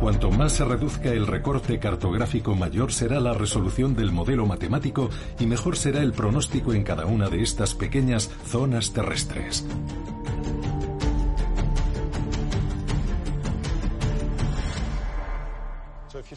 Cuanto 0.00 0.30
más 0.30 0.52
se 0.52 0.64
reduzca 0.64 1.10
el 1.10 1.26
recorte 1.26 1.78
cartográfico, 1.78 2.54
mayor 2.54 2.90
será 2.90 3.20
la 3.20 3.34
resolución 3.34 3.94
del 3.94 4.12
modelo 4.12 4.46
matemático 4.46 5.10
y 5.38 5.44
mejor 5.44 5.76
será 5.76 6.00
el 6.00 6.12
pronóstico 6.12 6.72
en 6.72 6.84
cada 6.84 7.04
una 7.04 7.28
de 7.28 7.42
estas 7.42 7.74
pequeñas 7.74 8.30
zonas 8.46 8.94
terrestres. 8.94 9.66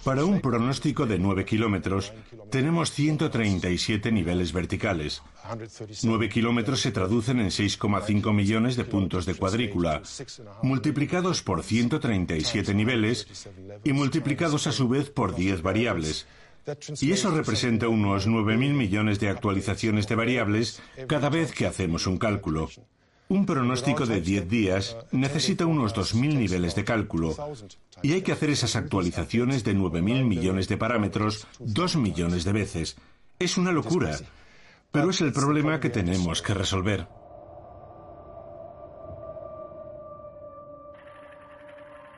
Para 0.03 0.25
un 0.25 0.41
pronóstico 0.41 1.05
de 1.05 1.19
9 1.19 1.45
kilómetros, 1.45 2.13
tenemos 2.49 2.91
137 2.91 4.11
niveles 4.11 4.51
verticales. 4.51 5.21
9 6.03 6.29
kilómetros 6.29 6.81
se 6.81 6.91
traducen 6.91 7.39
en 7.39 7.47
6,5 7.47 8.33
millones 8.33 8.75
de 8.75 8.85
puntos 8.85 9.25
de 9.25 9.35
cuadrícula, 9.35 10.01
multiplicados 10.63 11.41
por 11.43 11.63
137 11.63 12.73
niveles 12.73 13.27
y 13.83 13.93
multiplicados 13.93 14.67
a 14.67 14.71
su 14.71 14.89
vez 14.89 15.09
por 15.09 15.35
10 15.35 15.61
variables. 15.61 16.27
Y 17.01 17.11
eso 17.11 17.31
representa 17.31 17.89
unos 17.89 18.27
9.000 18.27 18.73
millones 18.73 19.19
de 19.19 19.29
actualizaciones 19.29 20.07
de 20.07 20.15
variables 20.15 20.81
cada 21.07 21.29
vez 21.29 21.51
que 21.51 21.67
hacemos 21.67 22.07
un 22.07 22.17
cálculo. 22.17 22.69
Un 23.33 23.47
pronóstico 23.47 24.05
de 24.05 24.21
10 24.21 24.47
días 24.47 24.95
necesita 25.11 25.65
unos 25.65 25.95
2.000 25.95 26.35
niveles 26.37 26.75
de 26.75 26.83
cálculo 26.83 27.35
y 28.03 28.13
hay 28.13 28.21
que 28.21 28.31
hacer 28.31 28.51
esas 28.51 28.75
actualizaciones 28.75 29.63
de 29.63 29.75
9.000 29.75 30.23
millones 30.23 30.67
de 30.67 30.77
parámetros 30.77 31.47
2 31.57 31.95
millones 31.95 32.43
de 32.43 32.51
veces. 32.51 32.95
Es 33.39 33.57
una 33.57 33.71
locura, 33.71 34.15
pero 34.91 35.09
es 35.09 35.19
el 35.21 35.33
problema 35.33 35.79
que 35.79 35.89
tenemos 35.89 36.43
que 36.43 36.53
resolver. 36.53 37.07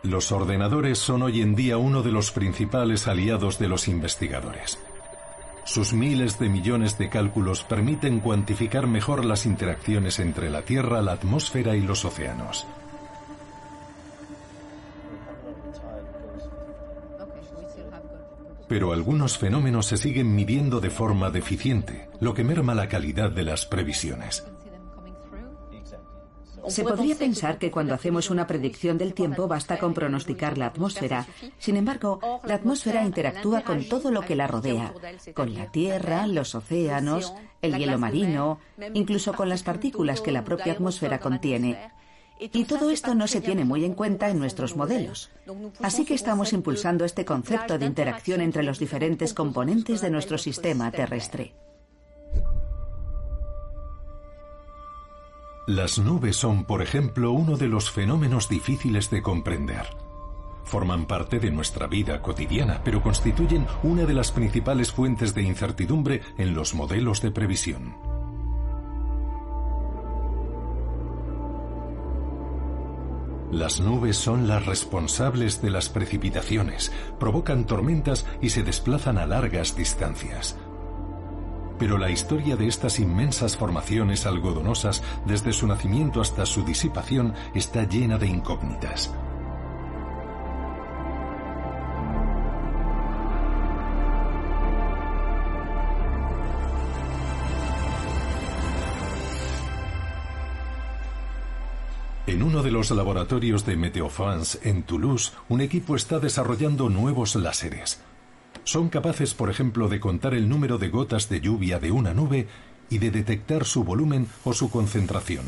Los 0.04 0.34
ordenadores 0.34 1.00
son 1.00 1.22
hoy 1.22 1.40
en 1.40 1.56
día 1.56 1.78
uno 1.78 2.04
de 2.04 2.12
los 2.12 2.32
principales 2.32 3.08
aliados 3.08 3.58
de 3.58 3.70
los 3.70 3.88
investigadores. 3.88 4.78
Sus 5.66 5.94
miles 5.94 6.38
de 6.38 6.48
millones 6.48 7.00
de 7.00 7.10
cálculos 7.10 7.64
permiten 7.64 8.20
cuantificar 8.20 8.86
mejor 8.86 9.26
las 9.26 9.48
interacciones 9.48 10.20
entre 10.20 10.52
la 10.52 10.62
Tierra, 10.62 11.02
la 11.02 11.14
atmósfera 11.14 11.76
y 11.76 11.82
los 11.82 12.06
océanos. 12.06 12.68
Pero 18.68 18.94
algunos 18.94 19.40
fenómenos 19.40 19.88
se 19.88 19.98
siguen 19.98 20.36
midiendo 20.36 20.80
de 20.80 20.92
forma 20.92 21.32
deficiente, 21.32 22.10
lo 22.20 22.36
que 22.36 22.44
merma 22.44 22.76
la 22.76 22.88
calidad 22.88 23.32
de 23.32 23.44
las 23.44 23.66
previsiones. 23.66 24.46
Se 26.68 26.84
podría 26.84 27.16
pensar 27.16 27.58
que 27.58 27.72
cuando 27.72 27.94
hacemos 27.94 28.30
una 28.30 28.48
predicción 28.48 28.98
del 28.98 29.14
tiempo 29.14 29.48
basta 29.48 29.78
con 29.78 29.94
pronosticar 29.94 30.58
la 30.58 30.68
atmósfera. 30.68 31.28
Sin 31.60 31.78
embargo, 31.78 32.20
la 32.44 32.56
atmósfera 32.56 33.04
interactúa 33.04 33.62
con 33.62 33.88
todo 33.88 34.12
lo 34.12 34.22
que 34.22 34.36
la 34.36 34.48
rodea, 34.48 34.94
con 35.34 35.54
la 35.54 35.72
Tierra, 35.72 36.28
los 36.28 36.56
océanos, 36.56 37.34
el 37.62 37.78
hielo 37.78 37.98
marino, 37.98 38.60
incluso 38.94 39.34
con 39.34 39.50
las 39.50 39.64
partículas 39.64 40.22
que 40.22 40.32
la 40.32 40.44
propia 40.44 40.74
atmósfera 40.74 41.20
contiene. 41.20 41.92
Y 42.40 42.66
todo 42.66 42.90
esto 42.90 43.16
no 43.16 43.28
se 43.28 43.42
tiene 43.42 43.64
muy 43.64 43.86
en 43.86 43.94
cuenta 43.94 44.30
en 44.30 44.40
nuestros 44.40 44.76
modelos. 44.76 45.32
Así 45.82 46.04
que 46.04 46.16
estamos 46.16 46.52
impulsando 46.52 47.06
este 47.06 47.24
concepto 47.24 47.78
de 47.78 47.86
interacción 47.86 48.42
entre 48.42 48.64
los 48.64 48.80
diferentes 48.80 49.34
componentes 49.34 50.02
de 50.02 50.10
nuestro 50.10 50.38
sistema 50.38 50.92
terrestre. 50.92 51.54
Las 55.68 55.98
nubes 55.98 56.36
son, 56.36 56.66
por 56.66 56.84
ejemplo, 56.84 57.32
uno 57.32 57.58
de 57.58 57.68
los 57.68 57.90
fenómenos 57.90 58.48
difíciles 58.48 59.10
de 59.10 59.24
comprender. 59.24 59.98
Forman 60.64 61.08
parte 61.08 61.40
de 61.40 61.50
nuestra 61.50 61.88
vida 61.88 62.22
cotidiana, 62.22 62.82
pero 62.84 63.02
constituyen 63.02 63.66
una 63.82 64.06
de 64.06 64.14
las 64.14 64.32
principales 64.32 64.92
fuentes 64.92 65.34
de 65.34 65.42
incertidumbre 65.42 66.22
en 66.38 66.54
los 66.54 66.76
modelos 66.76 67.24
de 67.24 67.32
previsión. 67.32 67.96
Las 73.52 73.80
nubes 73.80 74.18
son 74.18 74.48
las 74.48 74.68
responsables 74.68 75.64
de 75.64 75.72
las 75.72 75.90
precipitaciones, 75.90 76.92
provocan 77.20 77.66
tormentas 77.66 78.28
y 78.40 78.50
se 78.50 78.62
desplazan 78.62 79.18
a 79.18 79.26
largas 79.26 79.76
distancias. 79.76 80.58
Pero 81.78 81.98
la 81.98 82.10
historia 82.10 82.56
de 82.56 82.68
estas 82.68 83.00
inmensas 83.00 83.58
formaciones 83.58 84.26
algodonosas, 84.26 85.04
desde 85.26 85.52
su 85.52 85.68
nacimiento 85.68 86.22
hasta 86.22 86.46
su 86.46 86.64
disipación, 86.64 87.34
está 87.54 87.84
llena 87.84 88.18
de 88.18 88.28
incógnitas. 88.28 89.14
En 102.28 102.42
uno 102.42 102.64
de 102.64 102.72
los 102.72 102.90
laboratorios 102.90 103.66
de 103.66 103.76
Meteofans 103.76 104.60
en 104.64 104.84
Toulouse, 104.84 105.32
un 105.48 105.62
equipo 105.62 105.96
está 105.96 106.20
desarrollando 106.20 106.90
nuevos 106.90 107.36
láseres 107.36 108.02
son 108.66 108.90
capaces, 108.90 109.34
por 109.34 109.50
ejemplo, 109.50 109.88
de 109.88 110.00
contar 110.00 110.34
el 110.34 110.50
número 110.50 110.78
de 110.78 110.90
gotas 110.90 111.30
de 111.30 111.40
lluvia 111.40 111.80
de 111.80 111.92
una 111.92 112.14
nube 112.14 112.48
y 112.90 112.98
de 112.98 113.12
detectar 113.12 113.64
su 113.64 113.84
volumen 113.84 114.28
o 114.44 114.54
su 114.54 114.70
concentración. 114.70 115.46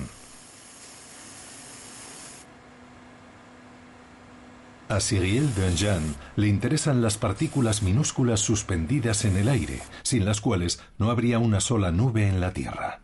A 4.90 5.02
Cyril 5.02 5.54
Denjean 5.54 6.16
le 6.38 6.48
interesan 6.48 7.02
las 7.02 7.18
partículas 7.18 7.84
minúsculas 7.84 8.40
suspendidas 8.40 9.26
en 9.26 9.36
el 9.36 9.50
aire, 9.50 9.82
sin 10.04 10.24
las 10.24 10.40
cuales 10.40 10.80
no 10.98 11.12
habría 11.12 11.40
una 11.40 11.60
sola 11.60 11.92
nube 11.92 12.30
en 12.30 12.40
la 12.40 12.54
Tierra. 12.54 13.02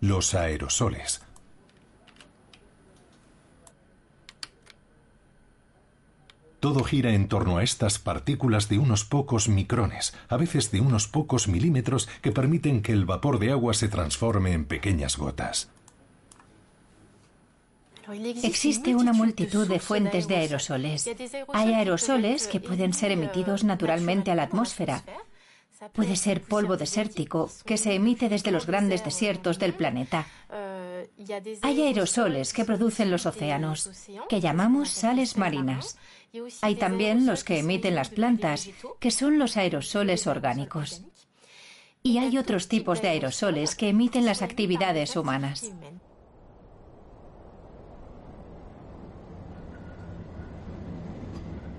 Los 0.00 0.34
aerosoles. 0.34 1.23
Todo 6.64 6.82
gira 6.82 7.12
en 7.12 7.28
torno 7.28 7.58
a 7.58 7.62
estas 7.62 7.98
partículas 7.98 8.70
de 8.70 8.78
unos 8.78 9.04
pocos 9.04 9.50
micrones, 9.50 10.14
a 10.30 10.38
veces 10.38 10.70
de 10.70 10.80
unos 10.80 11.08
pocos 11.08 11.46
milímetros, 11.46 12.08
que 12.22 12.32
permiten 12.32 12.80
que 12.80 12.92
el 12.92 13.04
vapor 13.04 13.38
de 13.38 13.50
agua 13.50 13.74
se 13.74 13.88
transforme 13.88 14.54
en 14.54 14.64
pequeñas 14.64 15.18
gotas. 15.18 15.68
Existe 18.42 18.94
una 18.94 19.12
multitud 19.12 19.68
de 19.68 19.78
fuentes 19.78 20.26
de 20.26 20.36
aerosoles. 20.36 21.06
Hay 21.52 21.74
aerosoles 21.74 22.46
que 22.46 22.60
pueden 22.60 22.94
ser 22.94 23.12
emitidos 23.12 23.62
naturalmente 23.62 24.30
a 24.30 24.34
la 24.34 24.44
atmósfera. 24.44 25.04
Puede 25.92 26.16
ser 26.16 26.40
polvo 26.40 26.78
desértico 26.78 27.50
que 27.66 27.76
se 27.76 27.92
emite 27.92 28.30
desde 28.30 28.52
los 28.52 28.66
grandes 28.66 29.04
desiertos 29.04 29.58
del 29.58 29.74
planeta. 29.74 30.26
Hay 31.62 31.82
aerosoles 31.82 32.52
que 32.52 32.64
producen 32.64 33.10
los 33.10 33.26
océanos, 33.26 33.90
que 34.28 34.40
llamamos 34.40 34.90
sales 34.90 35.36
marinas. 35.36 35.96
Hay 36.62 36.76
también 36.76 37.26
los 37.26 37.44
que 37.44 37.58
emiten 37.58 37.94
las 37.94 38.08
plantas, 38.08 38.68
que 39.00 39.10
son 39.10 39.38
los 39.38 39.56
aerosoles 39.56 40.26
orgánicos. 40.26 41.02
Y 42.02 42.18
hay 42.18 42.36
otros 42.36 42.68
tipos 42.68 43.00
de 43.00 43.08
aerosoles 43.08 43.74
que 43.74 43.88
emiten 43.88 44.26
las 44.26 44.42
actividades 44.42 45.16
humanas. 45.16 45.72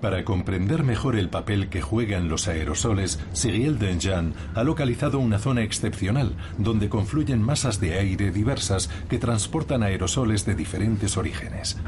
Para 0.00 0.24
comprender 0.24 0.82
mejor 0.82 1.16
el 1.16 1.30
papel 1.30 1.68
que 1.68 1.80
juegan 1.80 2.28
los 2.28 2.48
aerosoles, 2.48 3.18
Cyril 3.34 3.78
Denjean 3.78 4.34
ha 4.54 4.62
localizado 4.62 5.18
una 5.18 5.38
zona 5.38 5.62
excepcional 5.62 6.36
donde 6.58 6.88
confluyen 6.88 7.40
masas 7.40 7.80
de 7.80 7.98
aire 7.98 8.30
diversas 8.30 8.90
que 9.08 9.18
transportan 9.18 9.82
aerosoles 9.82 10.44
de 10.44 10.54
diferentes 10.54 11.16
orígenes. 11.16 11.78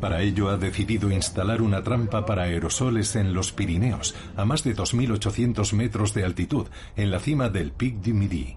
Para 0.00 0.22
ello 0.22 0.48
ha 0.48 0.56
decidido 0.56 1.10
instalar 1.10 1.60
una 1.60 1.82
trampa 1.82 2.24
para 2.24 2.44
aerosoles 2.44 3.16
en 3.16 3.34
los 3.34 3.52
Pirineos, 3.52 4.14
a 4.34 4.46
más 4.46 4.64
de 4.64 4.74
2.800 4.74 5.74
metros 5.74 6.14
de 6.14 6.24
altitud, 6.24 6.66
en 6.96 7.10
la 7.10 7.20
cima 7.20 7.50
del 7.50 7.72
Pic 7.72 7.96
du 7.96 8.14
Midi. 8.14 8.56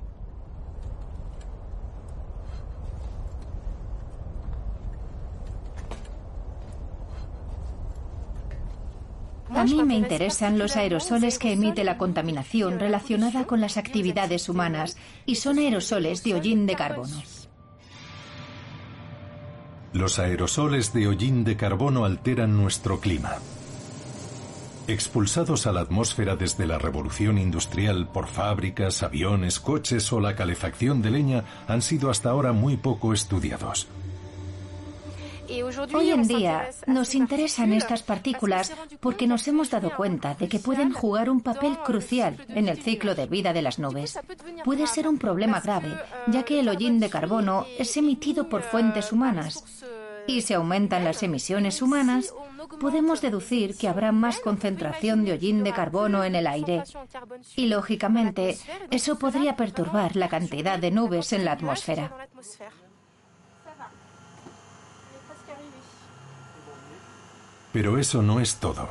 A 9.55 9.63
mí 9.65 9.83
me 9.83 9.95
interesan 9.95 10.57
los 10.57 10.75
aerosoles 10.75 11.37
que 11.37 11.53
emite 11.53 11.83
la 11.83 11.97
contaminación 11.97 12.79
relacionada 12.79 13.45
con 13.45 13.61
las 13.61 13.77
actividades 13.77 14.49
humanas 14.49 14.97
y 15.25 15.35
son 15.35 15.59
aerosoles 15.59 16.23
de 16.23 16.33
hollín 16.33 16.65
de 16.65 16.75
carbono. 16.75 17.21
Los 19.93 20.17
aerosoles 20.17 20.91
de 20.91 21.07
hollín 21.07 21.43
de 21.43 21.55
carbono 21.55 22.03
alteran 22.05 22.57
nuestro 22.57 22.99
clima. 22.99 23.35
Expulsados 24.87 25.65
a 25.67 25.71
la 25.71 25.81
atmósfera 25.81 26.35
desde 26.35 26.65
la 26.65 26.77
revolución 26.77 27.37
industrial 27.37 28.07
por 28.07 28.27
fábricas, 28.27 29.03
aviones, 29.03 29.59
coches 29.59 30.11
o 30.11 30.19
la 30.19 30.35
calefacción 30.35 31.01
de 31.01 31.11
leña, 31.11 31.43
han 31.67 31.81
sido 31.81 32.09
hasta 32.09 32.31
ahora 32.31 32.53
muy 32.53 32.75
poco 32.75 33.13
estudiados. 33.13 33.87
Hoy 35.93 36.11
en 36.11 36.27
día 36.27 36.69
nos 36.87 37.15
interesan 37.15 37.73
estas 37.73 38.03
partículas 38.03 38.73
porque 38.99 39.27
nos 39.27 39.47
hemos 39.47 39.69
dado 39.69 39.95
cuenta 39.95 40.35
de 40.35 40.47
que 40.47 40.59
pueden 40.59 40.91
jugar 40.91 41.29
un 41.29 41.41
papel 41.41 41.77
crucial 41.79 42.37
en 42.49 42.67
el 42.67 42.81
ciclo 42.81 43.15
de 43.15 43.27
vida 43.27 43.53
de 43.53 43.61
las 43.61 43.79
nubes. 43.79 44.19
Puede 44.63 44.87
ser 44.87 45.07
un 45.07 45.17
problema 45.17 45.59
grave, 45.59 45.93
ya 46.27 46.43
que 46.43 46.59
el 46.59 46.69
hollín 46.69 46.99
de 46.99 47.09
carbono 47.09 47.65
es 47.77 47.95
emitido 47.97 48.49
por 48.49 48.63
fuentes 48.63 49.11
humanas. 49.11 49.63
Y 50.25 50.41
si 50.41 50.53
aumentan 50.53 51.03
las 51.03 51.21
emisiones 51.21 51.81
humanas, 51.81 52.33
podemos 52.79 53.21
deducir 53.21 53.75
que 53.75 53.87
habrá 53.87 54.11
más 54.11 54.39
concentración 54.39 55.25
de 55.25 55.33
hollín 55.33 55.63
de 55.63 55.73
carbono 55.73 56.23
en 56.23 56.35
el 56.35 56.47
aire. 56.47 56.83
Y 57.55 57.67
lógicamente, 57.67 58.57
eso 58.89 59.19
podría 59.19 59.55
perturbar 59.55 60.15
la 60.15 60.29
cantidad 60.29 60.79
de 60.79 60.91
nubes 60.91 61.33
en 61.33 61.45
la 61.45 61.53
atmósfera. 61.53 62.27
Pero 67.73 67.97
eso 67.97 68.21
no 68.21 68.39
es 68.39 68.57
todo. 68.57 68.87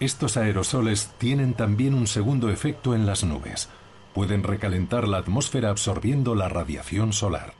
Estos 0.00 0.36
aerosoles 0.36 1.12
tienen 1.18 1.54
también 1.54 1.94
un 1.94 2.06
segundo 2.06 2.50
efecto 2.50 2.94
en 2.94 3.06
las 3.06 3.22
nubes. 3.22 3.68
Pueden 4.14 4.42
recalentar 4.42 5.06
la 5.06 5.18
atmósfera 5.18 5.70
absorbiendo 5.70 6.34
la 6.34 6.48
radiación 6.48 7.12
solar. 7.12 7.54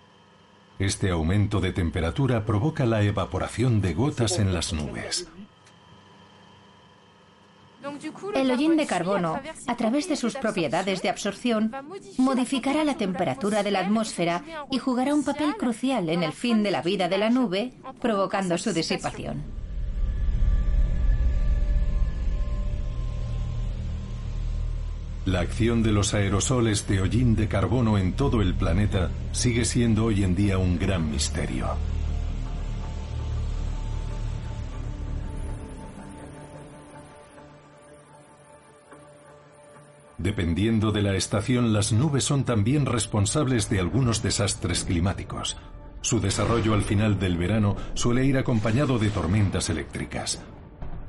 Este 0.79 1.11
aumento 1.11 1.61
de 1.61 1.72
temperatura 1.72 2.44
provoca 2.44 2.87
la 2.87 3.03
evaporación 3.03 3.81
de 3.81 3.94
gotas 3.94 4.38
en 4.38 4.53
las 4.53 4.72
nubes. 4.72 5.29
El 8.35 8.50
hollín 8.50 8.77
de 8.77 8.87
carbono, 8.87 9.38
a 9.66 9.77
través 9.77 10.09
de 10.09 10.16
sus 10.16 10.35
propiedades 10.37 11.03
de 11.03 11.11
absorción, 11.11 11.70
modificará 12.16 12.83
la 12.83 12.96
temperatura 12.96 13.62
de 13.62 13.70
la 13.70 13.81
atmósfera 13.81 14.42
y 14.70 14.79
jugará 14.79 15.14
un 15.14 15.22
papel 15.22 15.55
crucial 15.57 16.09
en 16.09 16.22
el 16.22 16.33
fin 16.33 16.62
de 16.62 16.70
la 16.70 16.81
vida 16.81 17.09
de 17.09 17.18
la 17.18 17.29
nube, 17.29 17.74
provocando 18.00 18.57
su 18.57 18.72
disipación. 18.72 19.63
La 25.26 25.40
acción 25.40 25.82
de 25.82 25.90
los 25.90 26.12
aerosoles 26.12 26.87
de 26.87 27.00
hollín 27.00 27.34
de 27.34 27.48
carbono 27.48 27.96
en 27.96 28.12
todo 28.12 28.42
el 28.42 28.52
planeta 28.54 29.10
sigue 29.32 29.64
siendo 29.64 30.04
hoy 30.04 30.22
en 30.22 30.34
día 30.34 30.58
un 30.58 30.78
gran 30.78 31.10
misterio. 31.10 31.68
Dependiendo 40.18 40.92
de 40.92 41.00
la 41.00 41.14
estación, 41.16 41.72
las 41.72 41.92
nubes 41.92 42.24
son 42.24 42.44
también 42.44 42.84
responsables 42.84 43.70
de 43.70 43.80
algunos 43.80 44.22
desastres 44.22 44.84
climáticos. 44.84 45.56
Su 46.02 46.20
desarrollo 46.20 46.74
al 46.74 46.82
final 46.82 47.18
del 47.18 47.38
verano 47.38 47.76
suele 47.94 48.26
ir 48.26 48.37
acompañado 48.37 48.98
de 48.98 49.08
tormentas 49.08 49.70
eléctricas. 49.70 50.42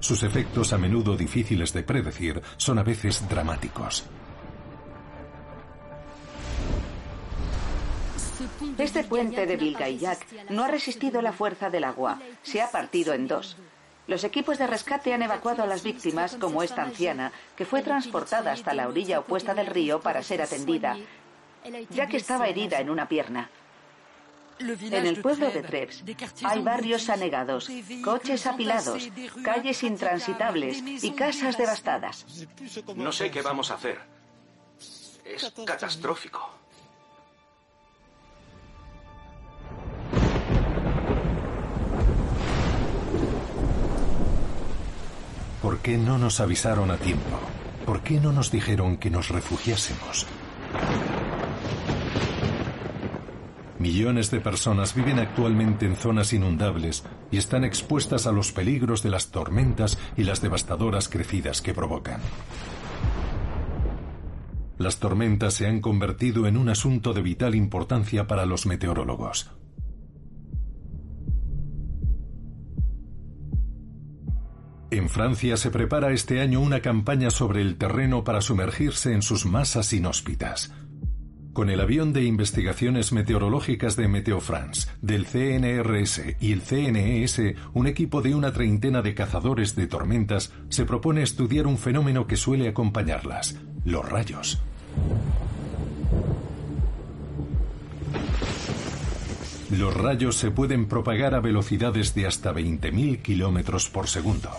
Sus 0.06 0.22
efectos, 0.22 0.72
a 0.72 0.78
menudo 0.78 1.18
difíciles 1.18 1.74
de 1.74 1.82
predecir, 1.82 2.40
son 2.58 2.78
a 2.78 2.84
veces 2.84 3.28
dramáticos. 3.28 4.04
Este 8.78 9.04
puente 9.04 9.48
de 9.48 9.58
Vilgayac 9.58 10.52
no 10.52 10.64
ha 10.64 10.68
resistido 10.68 11.24
la 11.24 11.34
fuerza 11.34 11.72
del 11.72 11.86
agua. 11.86 12.20
Se 12.44 12.62
ha 12.62 12.70
partido 12.70 13.16
en 13.16 13.28
dos. 13.28 13.58
Los 14.06 14.24
equipos 14.24 14.60
de 14.60 14.68
rescate 14.68 15.12
han 15.12 15.24
evacuado 15.24 15.64
a 15.64 15.66
las 15.66 15.82
víctimas, 15.82 16.38
como 16.40 16.62
esta 16.62 16.84
anciana, 16.84 17.32
que 17.58 17.66
fue 17.66 17.82
transportada 17.82 18.52
hasta 18.52 18.76
la 18.76 18.88
orilla 18.88 19.18
opuesta 19.18 19.56
del 19.56 19.66
río 19.66 20.02
para 20.02 20.22
ser 20.22 20.40
atendida, 20.44 20.98
ya 21.90 22.06
que 22.06 22.18
estaba 22.18 22.48
herida 22.48 22.80
en 22.80 22.92
una 22.92 23.08
pierna. 23.08 23.50
En 24.60 25.06
el 25.06 25.22
pueblo 25.22 25.52
de 25.52 25.64
Treves 25.64 26.04
hay 26.44 26.62
barrios 26.62 27.10
anegados, 27.10 27.70
coches 28.04 28.46
apilados, 28.46 29.10
calles 29.44 29.84
intransitables 29.84 30.82
y 31.04 31.12
casas 31.12 31.58
devastadas. 31.58 32.26
No 32.96 33.12
sé 33.12 33.30
qué 33.32 33.42
vamos 33.42 33.72
a 33.72 33.76
hacer. 33.76 34.00
Es 35.26 35.52
catastrófico. 35.66 36.50
¿Por 45.62 45.80
qué 45.80 45.98
no 45.98 46.20
nos 46.20 46.40
avisaron 46.40 46.92
a 46.92 46.98
tiempo? 46.98 47.40
¿Por 47.86 48.02
qué 48.02 48.20
no 48.20 48.32
nos 48.32 48.52
dijeron 48.52 48.98
que 48.98 49.10
nos 49.10 49.30
refugiásemos? 49.30 50.28
Millones 53.86 54.32
de 54.32 54.40
personas 54.40 54.96
viven 54.96 55.20
actualmente 55.20 55.86
en 55.86 55.96
zonas 55.96 56.34
inundables 56.34 57.04
y 57.30 57.38
están 57.38 57.64
expuestas 57.64 58.26
a 58.26 58.32
los 58.32 58.52
peligros 58.52 59.04
de 59.04 59.12
las 59.12 59.30
tormentas 59.30 60.00
y 60.18 60.24
las 60.24 60.42
devastadoras 60.42 61.08
crecidas 61.08 61.62
que 61.62 61.76
provocan. 61.76 62.20
Las 64.80 64.98
tormentas 64.98 65.54
se 65.54 65.68
han 65.68 65.82
convertido 65.82 66.48
en 66.48 66.58
un 66.58 66.70
asunto 66.70 67.14
de 67.14 67.22
vital 67.22 67.54
importancia 67.54 68.26
para 68.26 68.48
los 68.48 68.66
meteorólogos. 68.66 69.52
En 74.90 75.10
Francia 75.10 75.58
se 75.58 75.70
prepara 75.70 76.12
este 76.12 76.42
año 76.42 76.60
una 76.60 76.82
campaña 76.82 77.30
sobre 77.30 77.62
el 77.62 77.78
terreno 77.78 78.24
para 78.24 78.42
sumergirse 78.42 79.14
en 79.14 79.22
sus 79.22 79.46
masas 79.46 79.94
inhóspitas. 79.94 80.74
Con 81.56 81.70
el 81.70 81.80
avión 81.80 82.12
de 82.12 82.26
investigaciones 82.26 83.14
meteorológicas 83.14 83.96
de 83.96 84.10
Meteofrance, 84.10 84.90
del 85.02 85.26
CNRS 85.26 86.22
y 86.42 86.52
el 86.52 86.62
CNES, 86.62 87.56
un 87.74 87.88
equipo 87.88 88.22
de 88.22 88.36
una 88.36 88.52
treintena 88.52 89.02
de 89.02 89.14
cazadores 89.14 89.74
de 89.74 89.88
tormentas 89.88 90.52
se 90.68 90.84
propone 90.84 91.24
estudiar 91.24 91.66
un 91.66 91.78
fenómeno 91.78 92.28
que 92.28 92.36
suele 92.36 92.68
acompañarlas, 92.68 93.56
los 93.86 94.04
rayos. 94.04 94.62
Los 99.72 99.94
rayos 99.94 100.36
se 100.36 100.52
pueden 100.52 100.90
propagar 100.90 101.36
a 101.36 101.40
velocidades 101.40 102.14
de 102.16 102.28
hasta 102.28 102.54
20.000 102.54 103.22
kilómetros 103.22 103.90
por 103.90 104.10
segundo 104.10 104.50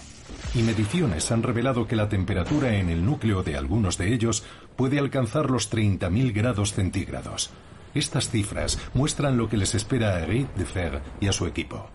y 0.57 0.63
mediciones 0.63 1.31
han 1.31 1.43
revelado 1.43 1.87
que 1.87 1.97
la 1.97 2.09
temperatura 2.09 2.77
en 2.77 2.89
el 2.89 3.05
núcleo 3.05 3.43
de 3.43 3.57
algunos 3.57 3.99
de 3.99 4.15
ellos 4.15 4.43
puede 4.75 4.99
alcanzar 4.99 5.51
los 5.51 5.71
30.000 5.71 6.33
grados 6.33 6.73
centígrados. 6.73 7.51
Estas 7.95 8.31
cifras 8.31 8.79
muestran 8.95 9.37
lo 9.37 9.49
que 9.49 9.59
les 9.59 9.75
espera 9.75 10.15
a 10.15 10.21
Eric 10.21 10.55
de 10.55 10.65
Fer 10.65 11.03
y 11.21 11.29
a 11.29 11.33
su 11.33 11.47
equipo. 11.47 11.91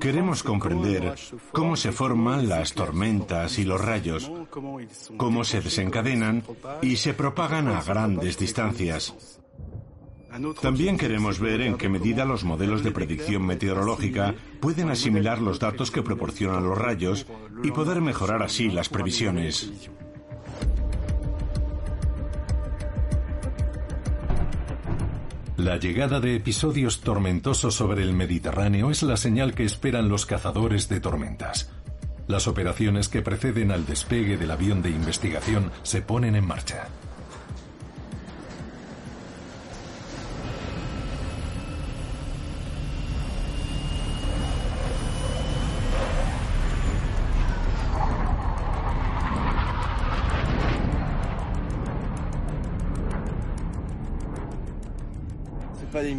Queremos 0.00 0.42
comprender 0.42 1.14
cómo 1.52 1.76
se 1.76 1.92
forman 1.92 2.48
las 2.48 2.72
tormentas 2.72 3.58
y 3.58 3.64
los 3.64 3.80
rayos, 3.80 4.30
cómo 5.16 5.44
se 5.44 5.60
desencadenan 5.60 6.42
y 6.82 6.96
se 6.96 7.14
propagan 7.14 7.68
a 7.68 7.82
grandes 7.82 8.38
distancias. 8.38 9.38
También 10.60 10.98
queremos 10.98 11.40
ver 11.40 11.62
en 11.62 11.76
qué 11.76 11.88
medida 11.88 12.24
los 12.24 12.44
modelos 12.44 12.84
de 12.84 12.92
predicción 12.92 13.46
meteorológica 13.46 14.34
pueden 14.60 14.90
asimilar 14.90 15.40
los 15.40 15.58
datos 15.58 15.90
que 15.90 16.02
proporcionan 16.02 16.64
los 16.64 16.76
rayos 16.76 17.26
y 17.62 17.70
poder 17.70 18.00
mejorar 18.00 18.42
así 18.42 18.68
las 18.68 18.88
previsiones. 18.88 19.72
La 25.56 25.76
llegada 25.76 26.20
de 26.20 26.36
episodios 26.36 27.00
tormentosos 27.00 27.74
sobre 27.74 28.04
el 28.04 28.12
Mediterráneo 28.12 28.92
es 28.92 29.02
la 29.02 29.16
señal 29.16 29.54
que 29.54 29.64
esperan 29.64 30.08
los 30.08 30.24
cazadores 30.24 30.88
de 30.88 31.00
tormentas. 31.00 31.70
Las 32.28 32.46
operaciones 32.46 33.08
que 33.08 33.22
preceden 33.22 33.72
al 33.72 33.84
despegue 33.84 34.36
del 34.36 34.52
avión 34.52 34.82
de 34.82 34.90
investigación 34.90 35.72
se 35.82 36.00
ponen 36.00 36.36
en 36.36 36.46
marcha. 36.46 36.86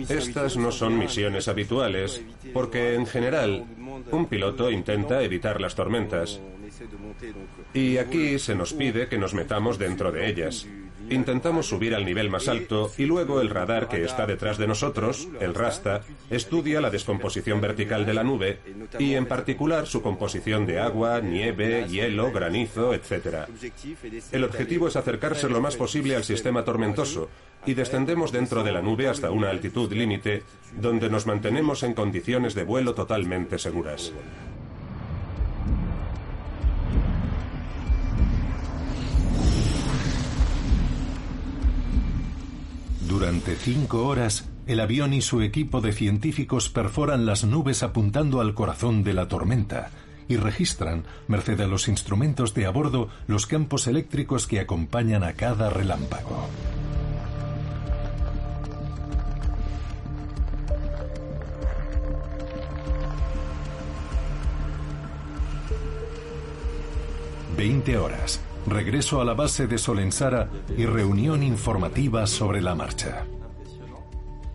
Estas 0.07 0.57
no 0.57 0.71
son 0.71 0.97
misiones 0.97 1.47
habituales, 1.47 2.21
porque 2.53 2.95
en 2.95 3.05
general 3.05 3.65
un 4.11 4.25
piloto 4.27 4.69
intenta 4.71 5.21
evitar 5.23 5.59
las 5.59 5.75
tormentas. 5.75 6.39
Y 7.73 7.97
aquí 7.97 8.39
se 8.39 8.55
nos 8.55 8.73
pide 8.73 9.07
que 9.07 9.17
nos 9.17 9.33
metamos 9.33 9.77
dentro 9.77 10.11
de 10.11 10.29
ellas. 10.29 10.67
Intentamos 11.09 11.67
subir 11.67 11.95
al 11.95 12.05
nivel 12.05 12.29
más 12.29 12.47
alto 12.47 12.91
y 12.97 13.05
luego 13.05 13.41
el 13.41 13.49
radar 13.49 13.87
que 13.87 14.03
está 14.03 14.25
detrás 14.25 14.57
de 14.57 14.67
nosotros, 14.67 15.27
el 15.39 15.55
Rasta, 15.55 16.01
estudia 16.29 16.81
la 16.81 16.89
descomposición 16.89 17.61
vertical 17.61 18.05
de 18.05 18.13
la 18.13 18.23
nube 18.23 18.59
y 18.99 19.15
en 19.15 19.25
particular 19.25 19.87
su 19.87 20.01
composición 20.01 20.65
de 20.65 20.79
agua, 20.79 21.19
nieve, 21.21 21.87
hielo, 21.87 22.31
granizo, 22.31 22.93
etc. 22.93 23.47
El 24.31 24.43
objetivo 24.43 24.87
es 24.87 24.95
acercarse 24.95 25.49
lo 25.49 25.61
más 25.61 25.75
posible 25.75 26.15
al 26.15 26.23
sistema 26.23 26.63
tormentoso 26.63 27.29
y 27.65 27.73
descendemos 27.73 28.31
dentro 28.31 28.63
de 28.63 28.71
la 28.71 28.81
nube 28.81 29.07
hasta 29.07 29.31
una 29.31 29.49
altitud 29.49 29.91
límite 29.91 30.43
donde 30.79 31.09
nos 31.09 31.25
mantenemos 31.25 31.83
en 31.83 31.93
condiciones 31.93 32.55
de 32.55 32.63
vuelo 32.63 32.93
totalmente 32.93 33.57
seguras. 33.57 34.13
Durante 43.29 43.55
cinco 43.57 44.07
horas, 44.07 44.49
el 44.65 44.79
avión 44.79 45.13
y 45.13 45.21
su 45.21 45.43
equipo 45.43 45.81
de 45.81 45.93
científicos 45.93 46.67
perforan 46.67 47.27
las 47.27 47.43
nubes 47.43 47.83
apuntando 47.83 48.41
al 48.41 48.55
corazón 48.55 49.03
de 49.03 49.13
la 49.13 49.27
tormenta 49.27 49.91
y 50.27 50.37
registran, 50.37 51.03
merced 51.27 51.61
a 51.61 51.67
los 51.67 51.89
instrumentos 51.89 52.55
de 52.55 52.65
a 52.65 52.71
bordo, 52.71 53.07
los 53.27 53.45
campos 53.45 53.85
eléctricos 53.85 54.47
que 54.47 54.59
acompañan 54.59 55.23
a 55.23 55.33
cada 55.33 55.69
relámpago. 55.69 56.49
Veinte 67.55 67.95
horas. 67.95 68.41
Regreso 68.69 69.19
a 69.19 69.25
la 69.25 69.33
base 69.33 69.65
de 69.65 69.79
Solensara 69.79 70.47
y 70.77 70.85
reunión 70.85 71.41
informativa 71.41 72.27
sobre 72.27 72.61
la 72.61 72.75
marcha. 72.75 73.25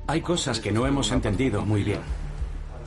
Hay 0.06 0.20
cosas 0.20 0.60
que 0.60 0.70
no 0.70 0.86
hemos 0.86 1.10
entendido 1.10 1.64
muy 1.64 1.82
bien. 1.82 1.98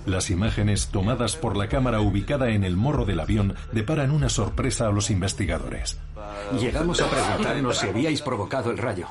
Las 0.06 0.30
imágenes 0.30 0.88
tomadas 0.88 1.36
por 1.36 1.58
la 1.58 1.68
cámara 1.68 2.00
ubicada 2.00 2.52
en 2.52 2.64
el 2.64 2.78
morro 2.78 3.04
del 3.04 3.20
avión 3.20 3.56
deparan 3.74 4.12
una 4.12 4.30
sorpresa 4.30 4.88
a 4.88 4.92
los 4.92 5.12
investigadores. 5.12 6.00
Llegamos 6.62 7.02
a 7.02 7.10
preguntarnos 7.10 7.78
si 7.78 7.88
habíais 7.88 8.22
provocado 8.22 8.72
el 8.72 8.78
rayo. 8.78 9.08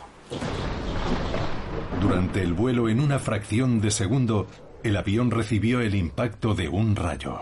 Durante 2.01 2.41
el 2.41 2.55
vuelo 2.55 2.89
en 2.89 3.01
una 3.01 3.19
fracción 3.19 3.83
de 3.83 3.91
segundo, 3.91 4.47
el 4.83 4.97
avión 4.97 5.31
recibió 5.31 5.81
el 5.81 5.95
impacto 5.95 6.55
de 6.55 6.69
un 6.69 6.97
rayo. 6.97 7.41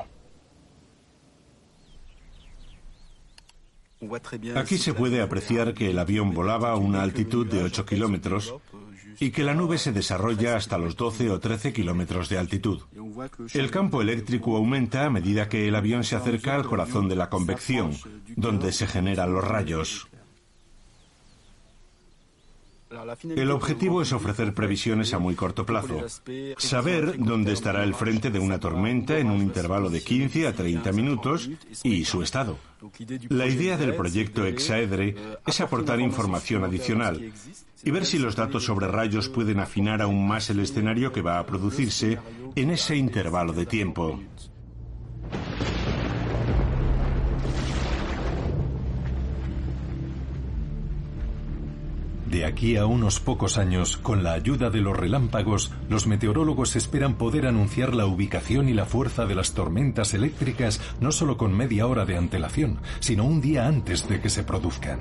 Aquí 4.57 4.79
se 4.79 4.95
puede 4.95 5.21
apreciar 5.21 5.75
que 5.75 5.90
el 5.90 5.99
avión 5.99 6.33
volaba 6.33 6.71
a 6.71 6.77
una 6.77 7.03
altitud 7.03 7.47
de 7.47 7.62
8 7.62 7.87
kilómetros 7.87 8.55
y 9.21 9.31
que 9.31 9.45
la 9.45 9.55
nube 9.55 9.79
se 9.79 9.93
desarrolla 9.93 10.57
hasta 10.57 10.79
los 10.79 10.97
12 10.97 11.31
o 11.31 11.40
13 11.40 11.73
kilómetros 11.73 12.29
de 12.29 12.38
altitud. 12.38 12.83
El 13.53 13.71
campo 13.71 14.03
eléctrico 14.03 14.57
aumenta 14.57 15.05
a 15.05 15.11
medida 15.11 15.49
que 15.49 15.69
el 15.69 15.75
avión 15.75 16.05
se 16.05 16.17
acerca 16.17 16.55
al 16.55 16.64
corazón 16.64 17.09
de 17.09 17.17
la 17.17 17.29
convección, 17.29 17.93
donde 18.37 18.73
se 18.73 18.87
generan 18.87 19.33
los 19.33 19.45
rayos. 19.45 20.09
El 23.37 23.51
objetivo 23.51 24.03
es 24.03 24.12
ofrecer 24.12 24.55
previsiones 24.55 25.14
a 25.14 25.18
muy 25.18 25.35
corto 25.35 25.66
plazo. 25.66 26.05
Saber 26.59 27.18
dónde 27.18 27.53
estará 27.53 27.83
el 27.83 27.94
frente 27.94 28.31
de 28.31 28.38
una 28.38 28.61
tormenta 28.61 29.18
en 29.18 29.31
un 29.31 29.40
intervalo 29.40 29.90
de 29.90 30.03
15 30.03 30.47
a 30.47 30.53
30 30.53 30.92
minutos 30.92 31.51
y 31.83 32.05
su 32.05 32.23
estado. 32.23 32.59
La 33.31 33.47
idea 33.47 33.77
del 33.77 33.94
proyecto 33.94 34.44
Exaedre 34.44 35.16
es 35.47 35.61
aportar 35.61 36.01
información 36.01 36.64
adicional 36.64 37.33
y 37.83 37.90
ver 37.90 38.07
si 38.07 38.18
los 38.18 38.37
datos 38.37 38.64
sobre 38.64 38.88
rayos 38.88 39.29
pueden 39.29 39.61
afinar 39.61 40.03
aún 40.03 40.27
más 40.27 40.51
el 40.51 40.61
escenario 40.61 41.12
que 41.12 41.23
va 41.23 41.38
a 41.38 41.47
producirse 41.47 42.18
en 42.55 42.70
ese 42.70 42.97
intervalo 42.97 43.53
de 43.53 43.66
tiempo. 43.66 44.20
De 52.35 52.44
aquí 52.44 52.77
a 52.77 52.85
unos 52.85 53.20
pocos 53.20 53.59
años, 53.59 53.97
con 53.97 54.25
la 54.25 54.33
ayuda 54.33 54.68
de 54.68 54.81
los 54.81 54.97
relámpagos, 54.97 55.70
los 55.88 56.09
meteorólogos 56.09 56.75
esperan 56.75 57.14
poder 57.14 57.47
anunciar 57.47 57.94
la 57.94 58.07
ubicación 58.07 58.68
y 58.68 58.73
la 58.73 58.87
fuerza 58.87 59.25
de 59.25 59.37
las 59.37 59.53
tormentas 59.53 60.14
eléctricas 60.14 60.81
no 61.01 61.12
solo 61.12 61.37
con 61.37 61.57
media 61.57 61.87
hora 61.87 62.05
de 62.05 62.16
antelación, 62.16 62.81
sino 62.99 63.23
un 63.23 63.40
día 63.40 63.68
antes 63.68 64.09
de 64.09 64.20
que 64.20 64.31
se 64.31 64.42
produzcan. 64.42 64.99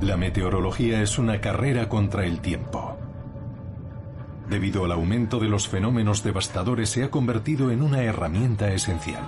La 0.00 0.16
meteorología 0.16 1.02
es 1.02 1.18
una 1.18 1.42
carrera 1.42 1.90
contra 1.90 2.24
el 2.24 2.40
tiempo. 2.40 2.95
Debido 4.48 4.84
al 4.84 4.92
aumento 4.92 5.38
de 5.40 5.48
los 5.48 5.68
fenómenos 5.68 6.22
devastadores, 6.22 6.90
se 6.90 7.02
ha 7.02 7.10
convertido 7.10 7.70
en 7.70 7.82
una 7.82 8.02
herramienta 8.02 8.72
esencial. 8.72 9.24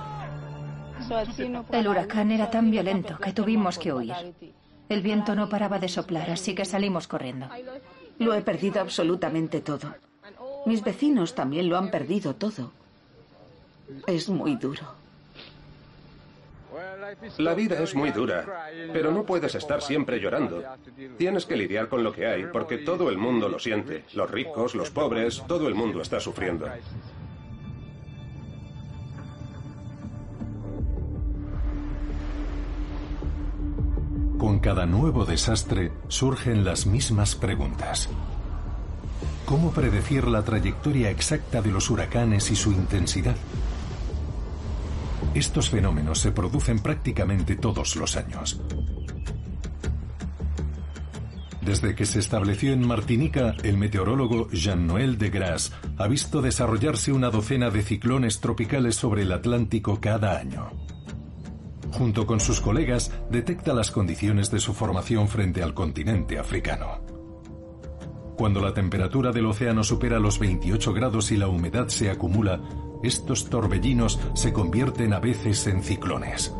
El 1.72 1.88
huracán 1.88 2.30
era 2.30 2.50
tan 2.50 2.70
violento 2.70 3.18
que 3.18 3.32
tuvimos 3.32 3.78
que 3.78 3.92
huir. 3.92 4.14
El 4.88 5.02
viento 5.02 5.34
no 5.34 5.48
paraba 5.48 5.78
de 5.78 5.88
soplar, 5.88 6.30
así 6.30 6.54
que 6.54 6.64
salimos 6.64 7.08
corriendo. 7.08 7.48
Lo 8.18 8.34
he 8.34 8.42
perdido 8.42 8.80
absolutamente 8.80 9.60
todo. 9.60 9.94
Mis 10.66 10.82
vecinos 10.82 11.34
también 11.34 11.68
lo 11.68 11.76
han 11.78 11.90
perdido 11.90 12.34
todo. 12.34 12.72
Es 14.06 14.28
muy 14.28 14.56
duro. 14.56 14.97
La 17.38 17.54
vida 17.54 17.82
es 17.82 17.94
muy 17.94 18.10
dura, 18.10 18.68
pero 18.92 19.10
no 19.12 19.24
puedes 19.24 19.54
estar 19.54 19.80
siempre 19.82 20.20
llorando. 20.20 20.62
Tienes 21.16 21.46
que 21.46 21.56
lidiar 21.56 21.88
con 21.88 22.02
lo 22.02 22.12
que 22.12 22.26
hay, 22.26 22.46
porque 22.46 22.78
todo 22.78 23.10
el 23.10 23.18
mundo 23.18 23.48
lo 23.48 23.58
siente. 23.58 24.04
Los 24.14 24.30
ricos, 24.30 24.74
los 24.74 24.90
pobres, 24.90 25.42
todo 25.46 25.68
el 25.68 25.74
mundo 25.74 26.00
está 26.00 26.20
sufriendo. 26.20 26.66
Con 34.38 34.60
cada 34.60 34.86
nuevo 34.86 35.24
desastre 35.24 35.90
surgen 36.06 36.64
las 36.64 36.86
mismas 36.86 37.34
preguntas. 37.34 38.08
¿Cómo 39.44 39.72
predecir 39.72 40.28
la 40.28 40.44
trayectoria 40.44 41.10
exacta 41.10 41.60
de 41.60 41.72
los 41.72 41.90
huracanes 41.90 42.50
y 42.50 42.56
su 42.56 42.70
intensidad? 42.70 43.34
Estos 45.38 45.70
fenómenos 45.70 46.18
se 46.18 46.32
producen 46.32 46.80
prácticamente 46.80 47.54
todos 47.54 47.94
los 47.94 48.16
años. 48.16 48.60
Desde 51.62 51.94
que 51.94 52.06
se 52.06 52.18
estableció 52.18 52.72
en 52.72 52.84
Martinica, 52.84 53.54
el 53.62 53.76
meteorólogo 53.76 54.50
Jean-Noël 54.50 55.16
de 55.16 55.30
Grasse 55.30 55.72
ha 55.96 56.08
visto 56.08 56.42
desarrollarse 56.42 57.12
una 57.12 57.30
docena 57.30 57.70
de 57.70 57.82
ciclones 57.82 58.40
tropicales 58.40 58.96
sobre 58.96 59.22
el 59.22 59.30
Atlántico 59.30 60.00
cada 60.00 60.40
año. 60.40 60.72
Junto 61.92 62.26
con 62.26 62.40
sus 62.40 62.60
colegas, 62.60 63.12
detecta 63.30 63.72
las 63.74 63.92
condiciones 63.92 64.50
de 64.50 64.58
su 64.58 64.74
formación 64.74 65.28
frente 65.28 65.62
al 65.62 65.72
continente 65.72 66.36
africano. 66.40 66.98
Cuando 68.36 68.60
la 68.60 68.74
temperatura 68.74 69.30
del 69.30 69.46
océano 69.46 69.84
supera 69.84 70.18
los 70.18 70.40
28 70.40 70.92
grados 70.94 71.30
y 71.30 71.36
la 71.36 71.46
humedad 71.46 71.86
se 71.86 72.10
acumula, 72.10 72.60
estos 73.02 73.48
torbellinos 73.48 74.18
se 74.34 74.52
convierten 74.52 75.12
a 75.12 75.20
veces 75.20 75.66
en 75.66 75.82
ciclones. 75.82 76.52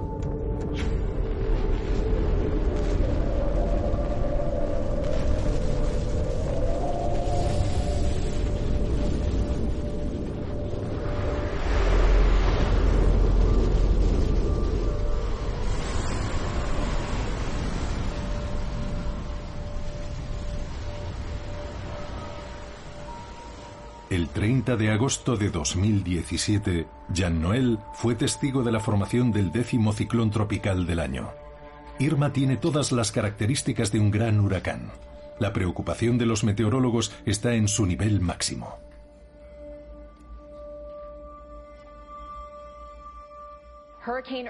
Agosto 25.09 25.39
de 25.39 25.49
2017, 25.49 26.87
Jean 27.15 27.41
Noël 27.41 27.79
fue 27.95 28.15
testigo 28.15 28.63
de 28.63 28.71
la 28.71 28.79
formación 28.79 29.33
del 29.33 29.51
décimo 29.51 29.95
ciclón 29.95 30.31
tropical 30.31 30.87
del 30.87 31.01
año. 31.01 31.31
Irma 31.99 32.35
tiene 32.35 32.59
todas 32.59 32.93
las 32.93 33.11
características 33.11 33.91
de 33.91 34.01
un 34.01 34.11
gran 34.11 34.39
huracán. 34.39 34.91
La 35.39 35.55
preocupación 35.55 36.19
de 36.19 36.27
los 36.27 36.45
meteorólogos 36.45 37.11
está 37.25 37.55
en 37.55 37.69
su 37.69 37.87
nivel 37.87 38.21
máximo. 38.21 38.81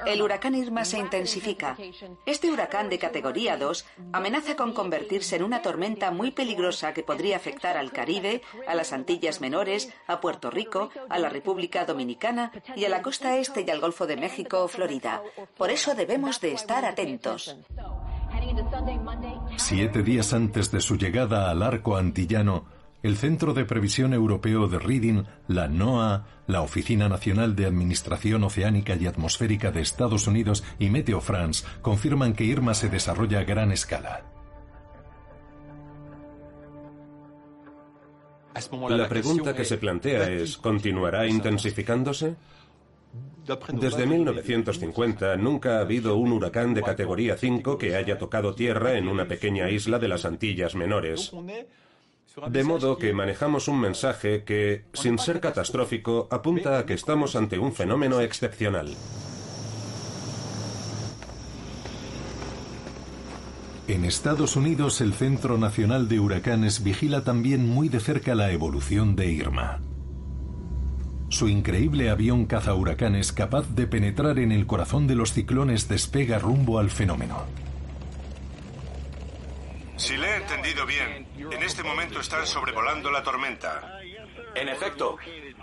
El 0.07 0.23
huracán 0.23 0.55
Irma 0.55 0.85
se 0.85 0.99
intensifica. 0.99 1.77
Este 2.27 2.51
huracán 2.51 2.88
de 2.88 2.99
categoría 2.99 3.57
2 3.57 3.87
amenaza 4.12 4.57
con 4.57 4.73
convertirse 4.73 5.37
en 5.37 5.42
una 5.42 5.62
tormenta 5.62 6.11
muy 6.11 6.31
peligrosa 6.31 6.94
que 6.94 7.03
podría 7.03 7.37
afectar 7.37 7.77
al 7.77 7.92
Caribe, 7.92 8.42
a 8.66 8.75
las 8.75 8.92
Antillas 8.92 9.40
Menores, 9.40 9.92
a 10.07 10.21
Puerto 10.21 10.51
Rico, 10.51 10.90
a 11.09 11.18
la 11.18 11.29
República 11.29 11.85
Dominicana 11.85 12.53
y 12.77 12.85
a 12.85 12.88
la 12.88 13.03
costa 13.03 13.37
este 13.37 13.64
y 13.66 13.71
al 13.71 13.81
Golfo 13.81 14.07
de 14.07 14.16
México 14.16 14.62
o 14.62 14.68
Florida. 14.68 15.23
Por 15.57 15.71
eso 15.71 15.94
debemos 15.94 16.40
de 16.40 16.53
estar 16.53 16.85
atentos. 16.85 17.57
Siete 19.57 20.03
días 20.03 20.33
antes 20.33 20.71
de 20.71 20.81
su 20.81 20.97
llegada 20.97 21.51
al 21.51 21.62
arco 21.62 21.97
antillano, 21.97 22.66
el 23.03 23.17
Centro 23.17 23.55
de 23.55 23.65
Previsión 23.65 24.13
Europeo 24.13 24.67
de 24.67 24.79
Reading, 24.79 25.25
la 25.47 25.69
NOAA, 25.69 26.27
la 26.47 26.63
Oficina 26.63 27.09
Nacional 27.09 27.55
de 27.55 27.67
Administración 27.67 28.43
Oceánica 28.43 28.97
y 28.97 29.07
Atmosférica 29.07 29.71
de 29.71 29.83
Estados 29.83 30.27
Unidos 30.27 30.65
y 30.79 30.91
Meteo 30.91 31.21
France 31.21 31.65
confirman 31.81 32.35
que 32.35 32.45
Irma 32.45 32.75
se 32.75 32.89
desarrolla 32.89 33.41
a 33.41 33.45
gran 33.45 33.71
escala. 33.71 34.25
La 38.89 39.09
pregunta 39.09 39.55
que 39.55 39.65
se 39.65 39.79
plantea 39.79 40.29
es, 40.31 40.57
¿continuará 40.57 41.29
intensificándose? 41.29 42.35
Desde 43.75 44.05
1950 44.05 45.37
nunca 45.37 45.79
ha 45.79 45.81
habido 45.81 46.17
un 46.17 46.33
huracán 46.33 46.75
de 46.75 46.83
categoría 46.83 47.37
5 47.37 47.79
que 47.79 47.95
haya 47.95 48.19
tocado 48.19 48.55
tierra 48.55 48.99
en 48.99 49.09
una 49.09 49.27
pequeña 49.29 49.71
isla 49.71 49.99
de 49.99 50.09
las 50.09 50.25
Antillas 50.25 50.75
Menores. 50.75 51.33
De 52.49 52.62
modo 52.62 52.99
que 52.99 53.12
manejamos 53.12 53.69
un 53.69 53.81
mensaje 53.81 54.45
que, 54.45 54.85
sin 54.93 55.19
ser 55.19 55.41
catastrófico, 55.41 56.29
apunta 56.31 56.79
a 56.79 56.87
que 56.87 56.95
estamos 56.95 57.37
ante 57.37 57.59
un 57.59 57.73
fenómeno 57.73 58.21
excepcional. 58.21 58.95
En 63.88 64.05
Estados 64.05 64.57
Unidos, 64.57 65.01
el 65.01 65.14
Centro 65.14 65.57
Nacional 65.57 66.09
de 66.09 66.21
Huracanes 66.21 66.85
vigila 66.85 67.25
también 67.25 67.67
muy 67.67 67.88
de 67.88 68.01
cerca 68.01 68.35
la 68.35 68.53
evolución 68.53 69.17
de 69.17 69.33
Irma. 69.33 69.81
Su 71.31 71.49
increíble 71.49 72.11
avión 72.11 72.45
caza 72.45 72.75
huracanes 72.75 73.33
capaz 73.33 73.67
de 73.75 73.87
penetrar 73.87 74.38
en 74.38 74.53
el 74.53 74.67
corazón 74.67 75.07
de 75.07 75.14
los 75.14 75.33
ciclones 75.33 75.88
despega 75.88 76.38
rumbo 76.38 76.79
al 76.79 76.91
fenómeno. 76.91 77.45
Si 79.97 80.17
le 80.17 80.27
he 80.27 80.37
entendido 80.37 80.87
bien, 80.87 81.28
en 81.51 81.63
este 81.63 81.83
momento 81.83 82.21
están 82.21 82.47
sobrevolando 82.47 83.11
la 83.11 83.23
tormenta. 83.23 84.01
En 84.55 84.69
efecto, 84.69 85.17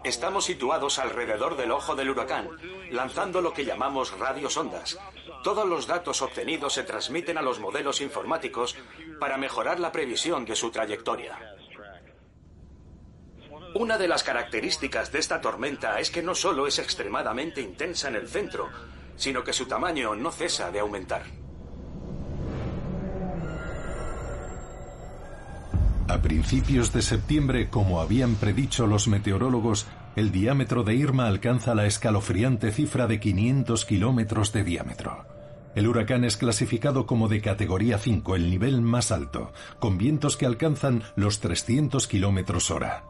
estamos 0.04 0.46
situados 0.46 1.00
alrededor 1.00 1.58
del 1.58 1.72
ojo 1.72 1.96
del 1.96 2.10
huracán, 2.10 2.50
lanzando 2.92 3.42
lo 3.42 3.54
que 3.54 3.66
llamamos 3.66 4.18
radiosondas. 4.18 4.98
Todos 5.44 5.68
los 5.68 5.88
datos 5.88 6.22
obtenidos 6.22 6.74
se 6.74 6.84
transmiten 6.84 7.38
a 7.38 7.42
los 7.42 7.60
modelos 7.60 8.02
informáticos 8.02 8.76
para 9.20 9.38
mejorar 9.38 9.80
la 9.80 9.92
previsión 9.92 10.46
de 10.46 10.56
su 10.56 10.72
trayectoria. 10.72 11.38
Una 13.76 13.98
de 13.98 14.08
las 14.08 14.24
características 14.24 15.12
de 15.12 15.20
esta 15.20 15.42
tormenta 15.42 16.00
es 16.00 16.10
que 16.10 16.24
no 16.24 16.34
solo 16.34 16.66
es 16.66 16.80
extremadamente 16.80 17.62
intensa 17.62 18.08
en 18.08 18.16
el 18.16 18.28
centro, 18.28 18.70
sino 19.18 19.44
que 19.44 19.54
su 19.54 19.66
tamaño 19.66 20.16
no 20.16 20.32
cesa 20.32 20.72
de 20.72 20.80
aumentar. 20.80 21.45
A 26.08 26.22
principios 26.22 26.94
de 26.94 27.02
septiembre, 27.02 27.70
como 27.70 28.00
habían 28.00 28.36
predicho 28.36 28.86
los 28.86 29.08
meteorólogos, 29.08 29.88
el 30.16 30.32
diámetro 30.32 30.84
de 30.84 30.94
Irma 30.94 31.26
alcanza 31.26 31.74
la 31.74 31.88
escalofriante 31.88 32.72
cifra 32.72 33.08
de 33.08 33.20
500 33.20 33.86
kilómetros 33.86 34.54
de 34.54 34.64
diámetro. 34.64 35.26
El 35.74 35.88
huracán 35.88 36.24
es 36.24 36.38
clasificado 36.38 37.08
como 37.08 37.28
de 37.28 37.42
categoría 37.42 37.98
5, 37.98 38.36
el 38.36 38.52
nivel 38.52 38.82
más 38.82 39.12
alto, 39.12 39.52
con 39.80 39.98
vientos 39.98 40.38
que 40.38 40.46
alcanzan 40.46 41.04
los 41.16 41.40
300 41.40 42.08
kilómetros 42.08 42.70
hora. 42.70 43.04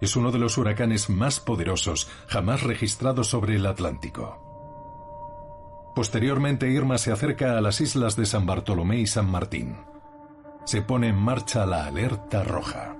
Es 0.00 0.14
uno 0.14 0.30
de 0.30 0.38
los 0.38 0.56
huracanes 0.56 1.10
más 1.10 1.40
poderosos 1.40 2.08
jamás 2.28 2.62
registrados 2.62 3.26
sobre 3.28 3.56
el 3.56 3.66
Atlántico. 3.66 4.42
Posteriormente 5.96 6.70
Irma 6.70 6.96
se 6.98 7.10
acerca 7.10 7.58
a 7.58 7.60
las 7.60 7.80
islas 7.80 8.14
de 8.14 8.24
San 8.24 8.46
Bartolomé 8.46 9.00
y 9.00 9.06
San 9.06 9.28
Martín. 9.28 9.95
Se 10.66 10.82
pone 10.82 11.08
en 11.08 11.16
marcha 11.16 11.64
la 11.64 11.86
alerta 11.86 12.42
roja. 12.42 12.96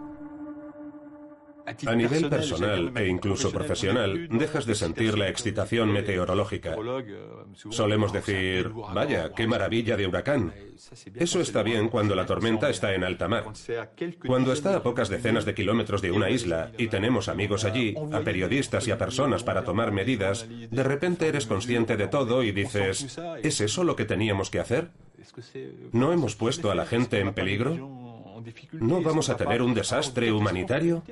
A 1.66 1.94
nivel 1.96 2.31
personal 2.31 2.92
e 2.96 3.09
incluso 3.09 3.50
profesional, 3.50 4.29
dejas 4.31 4.66
de 4.66 4.76
sentir 4.76 5.18
la 5.18 5.29
excitación 5.29 5.90
meteorológica. 5.92 6.76
Solemos 7.70 8.12
decir, 8.12 8.70
vaya, 8.94 9.33
qué 9.35 9.48
maravilla 9.48 9.96
de 9.96 10.07
huracán. 10.07 10.55
Eso 11.16 11.40
está 11.40 11.64
bien 11.64 11.88
cuando 11.88 12.14
la 12.14 12.24
tormenta 12.24 12.70
está 12.70 12.94
en 12.94 13.02
alta 13.02 13.26
mar. 13.26 13.46
Cuando 14.24 14.52
está 14.52 14.76
a 14.76 14.83
pocas 14.85 15.09
decenas 15.09 15.44
de 15.44 15.55
kilómetros 15.55 16.00
de 16.02 16.12
una 16.12 16.31
isla 16.31 16.70
y 16.79 16.87
tenemos 16.87 17.29
amigos 17.29 17.64
allí, 17.64 17.96
a 18.12 18.20
periodistas 18.20 18.87
y 18.87 18.92
a 18.92 18.98
personas 18.98 19.42
para 19.42 19.64
tomar 19.64 19.90
medidas, 19.90 20.46
de 20.48 20.83
repente 20.85 21.26
eres 21.26 21.46
consciente 21.46 21.96
de 21.96 22.07
todo 22.07 22.44
y 22.44 22.52
dices, 22.52 23.18
¿es 23.42 23.61
eso 23.61 23.83
lo 23.83 23.96
que 23.96 24.05
teníamos 24.05 24.50
que 24.50 24.61
hacer? 24.61 24.92
¿No 25.93 26.12
hemos 26.12 26.37
puesto 26.37 26.71
a 26.71 26.75
la 26.75 26.87
gente 26.87 27.21
en 27.21 27.33
peligro? 27.33 27.75
¿No 28.73 29.03
vamos 29.03 29.29
a 29.29 29.37
tener 29.37 29.62
un 29.62 29.75
desastre 29.75 30.33
humanitario? 30.33 31.03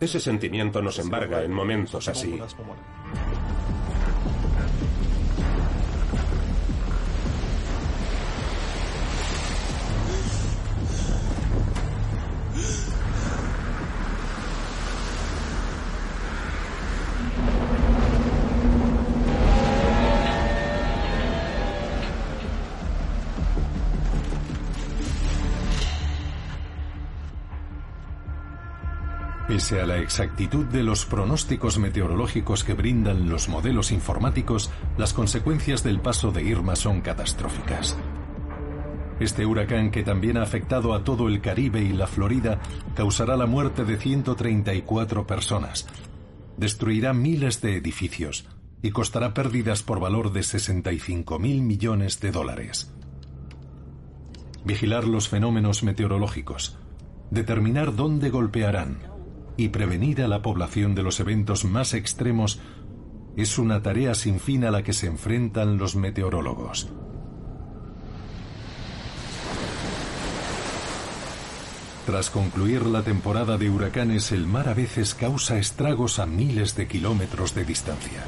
Ese 0.00 0.20
sentimiento 0.20 0.82
nos 0.82 0.98
embarga 0.98 1.42
en 1.42 1.52
momentos 1.52 2.08
así. 2.08 2.38
Pese 29.56 29.80
a 29.80 29.86
la 29.86 29.96
exactitud 29.96 30.66
de 30.66 30.82
los 30.82 31.06
pronósticos 31.06 31.78
meteorológicos 31.78 32.62
que 32.62 32.74
brindan 32.74 33.30
los 33.30 33.48
modelos 33.48 33.90
informáticos, 33.90 34.70
las 34.98 35.14
consecuencias 35.14 35.82
del 35.82 35.98
paso 35.98 36.30
de 36.30 36.42
Irma 36.42 36.76
son 36.76 37.00
catastróficas. 37.00 37.96
Este 39.18 39.46
huracán, 39.46 39.90
que 39.90 40.02
también 40.02 40.36
ha 40.36 40.42
afectado 40.42 40.92
a 40.92 41.04
todo 41.04 41.26
el 41.26 41.40
Caribe 41.40 41.80
y 41.80 41.94
la 41.94 42.06
Florida, 42.06 42.60
causará 42.94 43.34
la 43.34 43.46
muerte 43.46 43.86
de 43.86 43.96
134 43.96 45.26
personas, 45.26 45.86
destruirá 46.58 47.14
miles 47.14 47.62
de 47.62 47.78
edificios 47.78 48.46
y 48.82 48.90
costará 48.90 49.32
pérdidas 49.32 49.82
por 49.82 50.00
valor 50.00 50.34
de 50.34 50.42
65 50.42 51.38
mil 51.38 51.62
millones 51.62 52.20
de 52.20 52.30
dólares. 52.30 52.92
Vigilar 54.66 55.08
los 55.08 55.30
fenómenos 55.30 55.82
meteorológicos, 55.82 56.76
determinar 57.30 57.96
dónde 57.96 58.28
golpearán, 58.28 59.15
y 59.56 59.68
prevenir 59.68 60.22
a 60.22 60.28
la 60.28 60.42
población 60.42 60.94
de 60.94 61.02
los 61.02 61.20
eventos 61.20 61.64
más 61.64 61.94
extremos 61.94 62.60
es 63.36 63.58
una 63.58 63.82
tarea 63.82 64.14
sin 64.14 64.40
fin 64.40 64.64
a 64.64 64.70
la 64.70 64.82
que 64.82 64.92
se 64.92 65.06
enfrentan 65.06 65.78
los 65.78 65.96
meteorólogos. 65.96 66.88
Tras 72.06 72.30
concluir 72.30 72.86
la 72.86 73.02
temporada 73.02 73.58
de 73.58 73.68
huracanes, 73.68 74.30
el 74.30 74.46
mar 74.46 74.68
a 74.68 74.74
veces 74.74 75.14
causa 75.14 75.58
estragos 75.58 76.20
a 76.20 76.26
miles 76.26 76.76
de 76.76 76.86
kilómetros 76.86 77.52
de 77.54 77.64
distancia. 77.64 78.22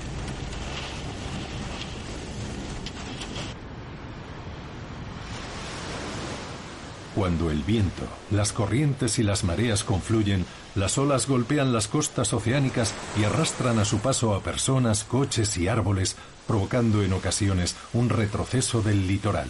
Cuando 7.19 7.51
el 7.51 7.65
viento, 7.65 8.05
las 8.31 8.53
corrientes 8.53 9.19
y 9.19 9.25
las 9.25 9.43
mareas 9.43 9.83
confluyen, 9.83 10.47
las 10.77 10.99
olas 10.99 11.27
golpean 11.27 11.73
las 11.73 11.89
costas 11.89 12.33
oceánicas 12.33 12.95
y 13.21 13.25
arrastran 13.25 13.81
a 13.81 13.85
su 13.85 13.99
paso 13.99 14.37
a 14.37 14.41
personas, 14.41 15.03
coches 15.03 15.59
y 15.59 15.67
árboles, 15.67 16.15
provocando 16.47 17.03
en 17.03 17.13
ocasiones 17.13 17.75
un 17.93 18.09
retroceso 18.09 18.83
del 18.83 19.09
litoral. 19.09 19.49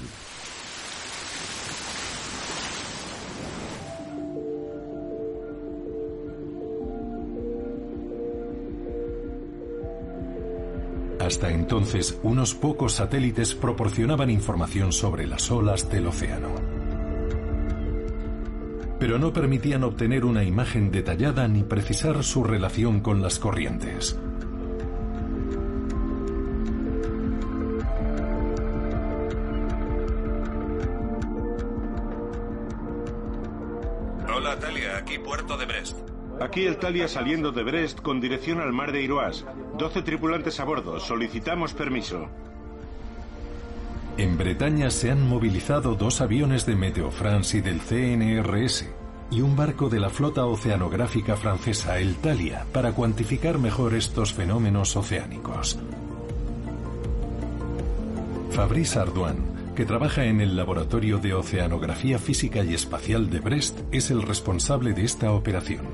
Hasta 11.20 11.50
entonces, 11.50 12.16
unos 12.22 12.54
pocos 12.54 12.94
satélites 12.94 13.54
proporcionaban 13.54 14.30
información 14.30 14.90
sobre 14.90 15.26
las 15.26 15.50
olas 15.50 15.90
del 15.90 16.06
océano 16.06 16.77
pero 18.98 19.18
no 19.18 19.32
permitían 19.32 19.84
obtener 19.84 20.24
una 20.24 20.44
imagen 20.44 20.90
detallada 20.90 21.46
ni 21.48 21.62
precisar 21.62 22.24
su 22.24 22.42
relación 22.44 23.00
con 23.00 23.22
las 23.22 23.38
corrientes. 23.38 24.18
Hola 34.34 34.58
Talia, 34.58 34.96
aquí 34.96 35.18
Puerto 35.18 35.56
de 35.56 35.66
Brest. 35.66 35.98
Aquí 36.40 36.66
el 36.66 36.76
Talia 36.76 37.08
saliendo 37.08 37.50
de 37.50 37.64
Brest 37.64 38.00
con 38.00 38.20
dirección 38.20 38.60
al 38.60 38.72
mar 38.72 38.92
de 38.92 39.02
Iroas. 39.02 39.44
12 39.76 40.02
tripulantes 40.02 40.60
a 40.60 40.64
bordo. 40.64 41.00
Solicitamos 41.00 41.74
permiso. 41.74 42.28
En 44.18 44.36
Bretaña 44.36 44.90
se 44.90 45.12
han 45.12 45.28
movilizado 45.28 45.94
dos 45.94 46.20
aviones 46.20 46.66
de 46.66 46.74
Meteo 46.74 47.12
France 47.12 47.58
y 47.58 47.60
del 47.60 47.80
CNRS 47.80 48.84
y 49.30 49.42
un 49.42 49.54
barco 49.54 49.88
de 49.88 50.00
la 50.00 50.10
flota 50.10 50.44
oceanográfica 50.44 51.36
francesa, 51.36 52.00
el 52.00 52.16
Talia, 52.16 52.66
para 52.72 52.90
cuantificar 52.90 53.58
mejor 53.58 53.94
estos 53.94 54.34
fenómenos 54.34 54.96
oceánicos. 54.96 55.78
Fabrice 58.50 58.98
Ardouin, 58.98 59.36
que 59.76 59.84
trabaja 59.84 60.24
en 60.24 60.40
el 60.40 60.56
Laboratorio 60.56 61.18
de 61.18 61.34
Oceanografía 61.34 62.18
Física 62.18 62.64
y 62.64 62.74
Espacial 62.74 63.30
de 63.30 63.38
Brest, 63.38 63.78
es 63.92 64.10
el 64.10 64.22
responsable 64.22 64.94
de 64.94 65.04
esta 65.04 65.30
operación. 65.30 65.86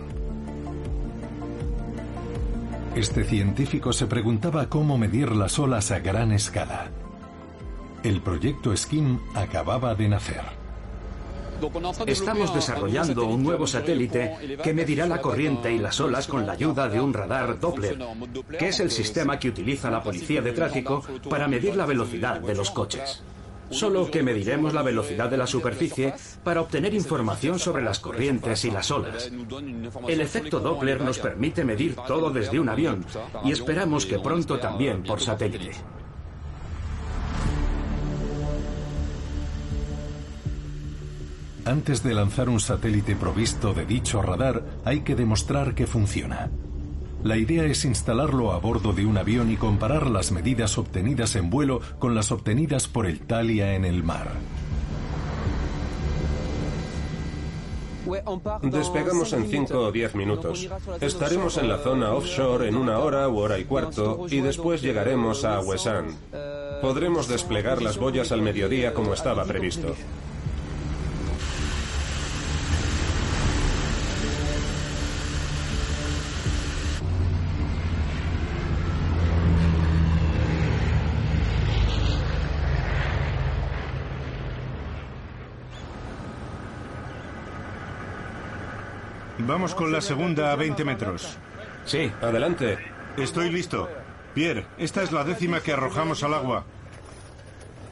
Este 2.96 3.22
científico 3.24 3.92
se 3.92 4.06
preguntaba 4.06 4.70
cómo 4.70 4.96
medir 4.96 5.32
las 5.32 5.58
olas 5.58 5.90
a 5.90 5.98
gran 5.98 6.32
escala. 6.32 6.90
El 8.04 8.20
proyecto 8.20 8.76
SKIM 8.76 9.18
acababa 9.34 9.94
de 9.94 10.06
nacer. 10.10 10.42
Estamos 12.06 12.54
desarrollando 12.54 13.24
un 13.24 13.42
nuevo 13.42 13.66
satélite 13.66 14.58
que 14.62 14.74
medirá 14.74 15.06
la 15.06 15.22
corriente 15.22 15.72
y 15.72 15.78
las 15.78 15.98
olas 16.00 16.26
con 16.26 16.46
la 16.46 16.52
ayuda 16.52 16.86
de 16.90 17.00
un 17.00 17.14
radar 17.14 17.58
Doppler, 17.58 17.98
que 18.58 18.68
es 18.68 18.80
el 18.80 18.90
sistema 18.90 19.38
que 19.38 19.48
utiliza 19.48 19.90
la 19.90 20.02
policía 20.02 20.42
de 20.42 20.52
tráfico 20.52 21.02
para 21.30 21.48
medir 21.48 21.76
la 21.76 21.86
velocidad 21.86 22.40
de 22.40 22.54
los 22.54 22.70
coches. 22.70 23.22
Solo 23.70 24.10
que 24.10 24.22
mediremos 24.22 24.74
la 24.74 24.82
velocidad 24.82 25.30
de 25.30 25.38
la 25.38 25.46
superficie 25.46 26.12
para 26.42 26.60
obtener 26.60 26.92
información 26.92 27.58
sobre 27.58 27.82
las 27.82 28.00
corrientes 28.00 28.66
y 28.66 28.70
las 28.70 28.90
olas. 28.90 29.32
El 30.06 30.20
efecto 30.20 30.60
Doppler 30.60 31.00
nos 31.00 31.18
permite 31.18 31.64
medir 31.64 31.96
todo 32.06 32.28
desde 32.28 32.60
un 32.60 32.68
avión 32.68 33.06
y 33.46 33.52
esperamos 33.52 34.04
que 34.04 34.18
pronto 34.18 34.58
también 34.58 35.02
por 35.02 35.22
satélite. 35.22 35.72
Antes 41.66 42.02
de 42.02 42.12
lanzar 42.12 42.50
un 42.50 42.60
satélite 42.60 43.16
provisto 43.16 43.72
de 43.72 43.86
dicho 43.86 44.20
radar, 44.20 44.62
hay 44.84 45.00
que 45.00 45.14
demostrar 45.14 45.74
que 45.74 45.86
funciona. 45.86 46.50
La 47.22 47.38
idea 47.38 47.64
es 47.64 47.86
instalarlo 47.86 48.52
a 48.52 48.58
bordo 48.58 48.92
de 48.92 49.06
un 49.06 49.16
avión 49.16 49.50
y 49.50 49.56
comparar 49.56 50.10
las 50.10 50.30
medidas 50.30 50.76
obtenidas 50.76 51.36
en 51.36 51.48
vuelo 51.48 51.80
con 51.98 52.14
las 52.14 52.32
obtenidas 52.32 52.86
por 52.86 53.06
el 53.06 53.20
Thalia 53.20 53.74
en 53.74 53.86
el 53.86 54.02
mar. 54.02 54.32
Despegamos 58.62 59.32
en 59.32 59.48
5 59.48 59.78
o 59.78 59.90
10 59.90 60.14
minutos. 60.16 60.68
Estaremos 61.00 61.56
en 61.56 61.70
la 61.70 61.78
zona 61.78 62.12
offshore 62.12 62.68
en 62.68 62.76
una 62.76 62.98
hora 62.98 63.26
u 63.30 63.38
hora 63.38 63.58
y 63.58 63.64
cuarto 63.64 64.26
y 64.28 64.40
después 64.40 64.82
llegaremos 64.82 65.46
a 65.46 65.60
Wesan. 65.60 66.08
Podremos 66.82 67.26
desplegar 67.26 67.80
las 67.80 67.96
boyas 67.96 68.32
al 68.32 68.42
mediodía 68.42 68.92
como 68.92 69.14
estaba 69.14 69.44
previsto. 69.44 69.94
Vamos 89.46 89.74
con 89.74 89.92
la 89.92 90.00
segunda 90.00 90.52
a 90.52 90.56
20 90.56 90.84
metros. 90.84 91.36
Sí, 91.84 92.10
Adelante. 92.22 92.78
Estoy 93.18 93.50
listo. 93.50 93.88
Pierre, 94.32 94.66
esta 94.78 95.02
es 95.02 95.12
la 95.12 95.22
décima 95.22 95.60
que 95.60 95.72
arrojamos 95.72 96.22
al 96.22 96.32
agua. 96.32 96.64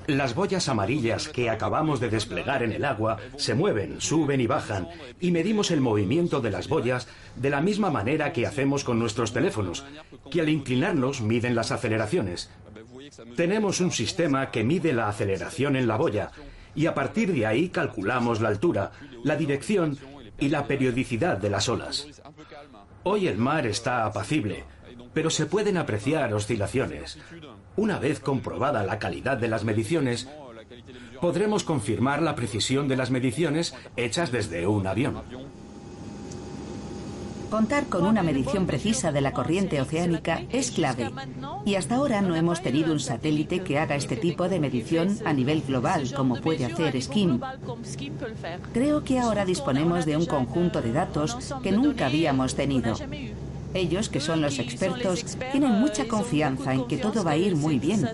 Las 0.07 0.35
boyas 0.35 0.69
amarillas 0.69 1.29
que 1.29 1.51
acabamos 1.51 2.01
de 2.01 2.09
desplegar 2.09 2.63
en 2.63 2.73
el 2.73 2.85
agua 2.85 3.19
se 3.37 3.55
mueven, 3.55 4.01
suben 4.01 4.41
y 4.41 4.47
bajan, 4.47 4.89
y 5.21 5.31
medimos 5.31 5.71
el 5.71 5.81
movimiento 5.81 6.41
de 6.41 6.51
las 6.51 6.69
boyas 6.69 7.07
de 7.37 7.51
la 7.51 7.61
misma 7.61 7.91
manera 7.91 8.33
que 8.33 8.47
hacemos 8.47 8.83
con 8.83 8.99
nuestros 8.99 9.33
teléfonos, 9.33 9.85
que 10.31 10.41
al 10.41 10.49
inclinarnos 10.49 11.21
miden 11.21 11.55
las 11.55 11.71
aceleraciones. 11.71 12.51
Tenemos 13.37 13.81
un 13.81 13.93
sistema 13.93 14.51
que 14.51 14.65
mide 14.65 14.93
la 14.93 15.09
aceleración 15.09 15.77
en 15.77 15.87
la 15.87 15.97
boya, 15.97 16.31
y 16.75 16.87
a 16.87 16.95
partir 16.95 17.33
de 17.33 17.47
ahí 17.47 17.69
calculamos 17.69 18.41
la 18.41 18.49
altura, 18.49 18.93
la 19.23 19.37
dirección 19.37 19.99
y 20.43 20.49
la 20.49 20.67
periodicidad 20.67 21.39
de 21.39 21.51
las 21.51 21.69
olas. 21.69 22.21
Hoy 23.05 23.29
el 23.29 23.39
mar 23.39 23.65
está 23.65 24.05
apacible, 24.05 24.65
pero 25.15 25.31
se 25.31 25.47
pueden 25.47 25.77
apreciar 25.77 26.35
oscilaciones. 26.35 27.17
Una 27.77 28.01
vez 28.01 28.19
comprobada 28.19 28.83
la 28.83 28.99
calidad 28.99 29.37
de 29.37 29.47
las 29.47 29.63
mediciones, 29.63 30.29
podremos 31.21 31.63
confirmar 31.63 32.23
la 32.23 32.35
precisión 32.35 32.89
de 32.89 32.97
las 32.97 33.13
mediciones 33.13 33.73
hechas 33.97 34.33
desde 34.33 34.67
un 34.67 34.85
avión. 34.89 35.23
Contar 37.53 37.85
con 37.89 38.07
una 38.07 38.23
medición 38.23 38.65
precisa 38.65 39.13
de 39.13 39.21
la 39.21 39.33
corriente 39.33 39.79
oceánica 39.79 40.41
es 40.51 40.71
clave. 40.71 41.11
Y 41.67 41.75
hasta 41.75 41.97
ahora 41.97 42.23
no 42.23 42.35
hemos 42.35 42.63
tenido 42.63 42.95
un 42.95 42.99
satélite 42.99 43.61
que 43.61 43.79
haga 43.79 43.95
este 43.95 44.17
tipo 44.17 44.49
de 44.49 44.59
medición 44.59 45.19
a 45.27 45.35
nivel 45.35 45.61
global, 45.61 46.11
como 46.15 46.41
puede 46.41 46.65
hacer 46.65 47.01
SKIM. 47.03 47.41
Creo 48.73 49.05
que 49.05 49.19
ahora 49.19 49.45
disponemos 49.45 50.07
de 50.07 50.17
un 50.17 50.25
conjunto 50.25 50.81
de 50.81 50.95
datos 50.95 51.37
que 51.63 51.73
nunca 51.73 52.07
habíamos 52.07 52.55
tenido. 52.55 52.95
Ellos, 53.75 54.09
que 54.09 54.21
son 54.21 54.41
los 54.41 54.59
expertos, 54.59 55.37
tienen 55.53 55.73
mucha 55.73 56.09
confianza 56.09 56.73
en 56.73 56.87
que 56.89 56.97
todo 56.97 57.23
va 57.23 57.33
a 57.33 57.37
ir 57.37 57.55
muy 57.55 57.79
bien. 57.79 58.09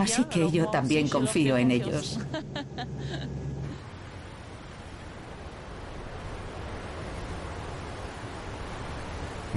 Así 0.00 0.24
que 0.24 0.50
yo 0.50 0.70
también 0.70 1.08
confío 1.08 1.56
en 1.56 1.70
ellos. 1.70 2.18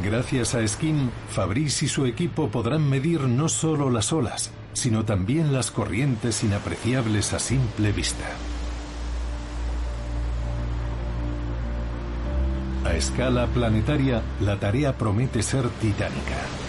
Gracias 0.04 0.56
a 0.56 0.66
Skin, 0.66 1.12
Fabrice 1.30 1.86
y 1.86 1.88
su 1.88 2.06
equipo 2.06 2.50
podrán 2.50 2.90
medir 2.90 3.22
no 3.22 3.50
solo 3.50 3.90
las 3.90 4.14
olas, 4.14 4.52
sino 4.74 5.04
también 5.04 5.52
las 5.52 5.72
corrientes 5.72 6.44
inapreciables 6.44 7.34
a 7.34 7.40
simple 7.40 7.92
vista. 7.92 8.26
A 12.86 12.94
escala 12.96 13.48
planetaria, 13.48 14.22
la 14.40 14.58
tarea 14.60 14.98
promete 14.98 15.44
ser 15.44 15.68
titánica. 15.70 16.69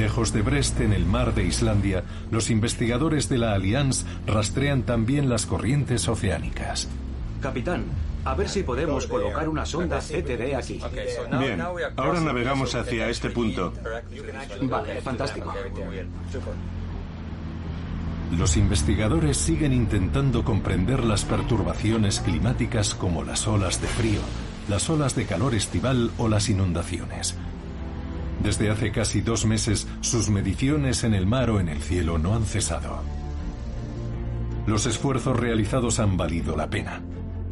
Lejos 0.00 0.32
de 0.32 0.40
Brest, 0.40 0.80
en 0.80 0.94
el 0.94 1.04
mar 1.04 1.34
de 1.34 1.44
Islandia, 1.44 2.04
los 2.30 2.48
investigadores 2.48 3.28
de 3.28 3.36
la 3.36 3.52
Allianz 3.52 4.06
rastrean 4.26 4.84
también 4.84 5.28
las 5.28 5.44
corrientes 5.44 6.08
oceánicas. 6.08 6.88
Capitán, 7.42 7.84
a 8.24 8.34
ver 8.34 8.48
si 8.48 8.62
podemos 8.62 9.06
colocar 9.06 9.46
una 9.46 9.66
sonda 9.66 9.98
CTD 9.98 10.54
aquí. 10.56 10.80
Bien, 11.38 11.60
ahora 11.60 12.18
navegamos 12.20 12.74
hacia 12.74 13.10
este 13.10 13.28
punto. 13.28 13.74
Vale, 14.62 15.02
fantástico. 15.02 15.52
Los 18.38 18.56
investigadores 18.56 19.36
siguen 19.36 19.74
intentando 19.74 20.44
comprender 20.44 21.04
las 21.04 21.26
perturbaciones 21.26 22.20
climáticas 22.20 22.94
como 22.94 23.22
las 23.22 23.46
olas 23.46 23.82
de 23.82 23.88
frío, 23.88 24.20
las 24.66 24.88
olas 24.88 25.14
de 25.14 25.26
calor 25.26 25.54
estival 25.54 26.10
o 26.16 26.26
las 26.28 26.48
inundaciones. 26.48 27.36
Desde 28.42 28.70
hace 28.70 28.90
casi 28.90 29.20
dos 29.20 29.44
meses, 29.44 29.86
sus 30.00 30.30
mediciones 30.30 31.04
en 31.04 31.14
el 31.14 31.26
mar 31.26 31.50
o 31.50 31.60
en 31.60 31.68
el 31.68 31.82
cielo 31.82 32.18
no 32.18 32.34
han 32.34 32.44
cesado. 32.44 33.02
Los 34.66 34.86
esfuerzos 34.86 35.38
realizados 35.38 36.00
han 36.00 36.16
valido 36.16 36.56
la 36.56 36.70
pena. 36.70 37.02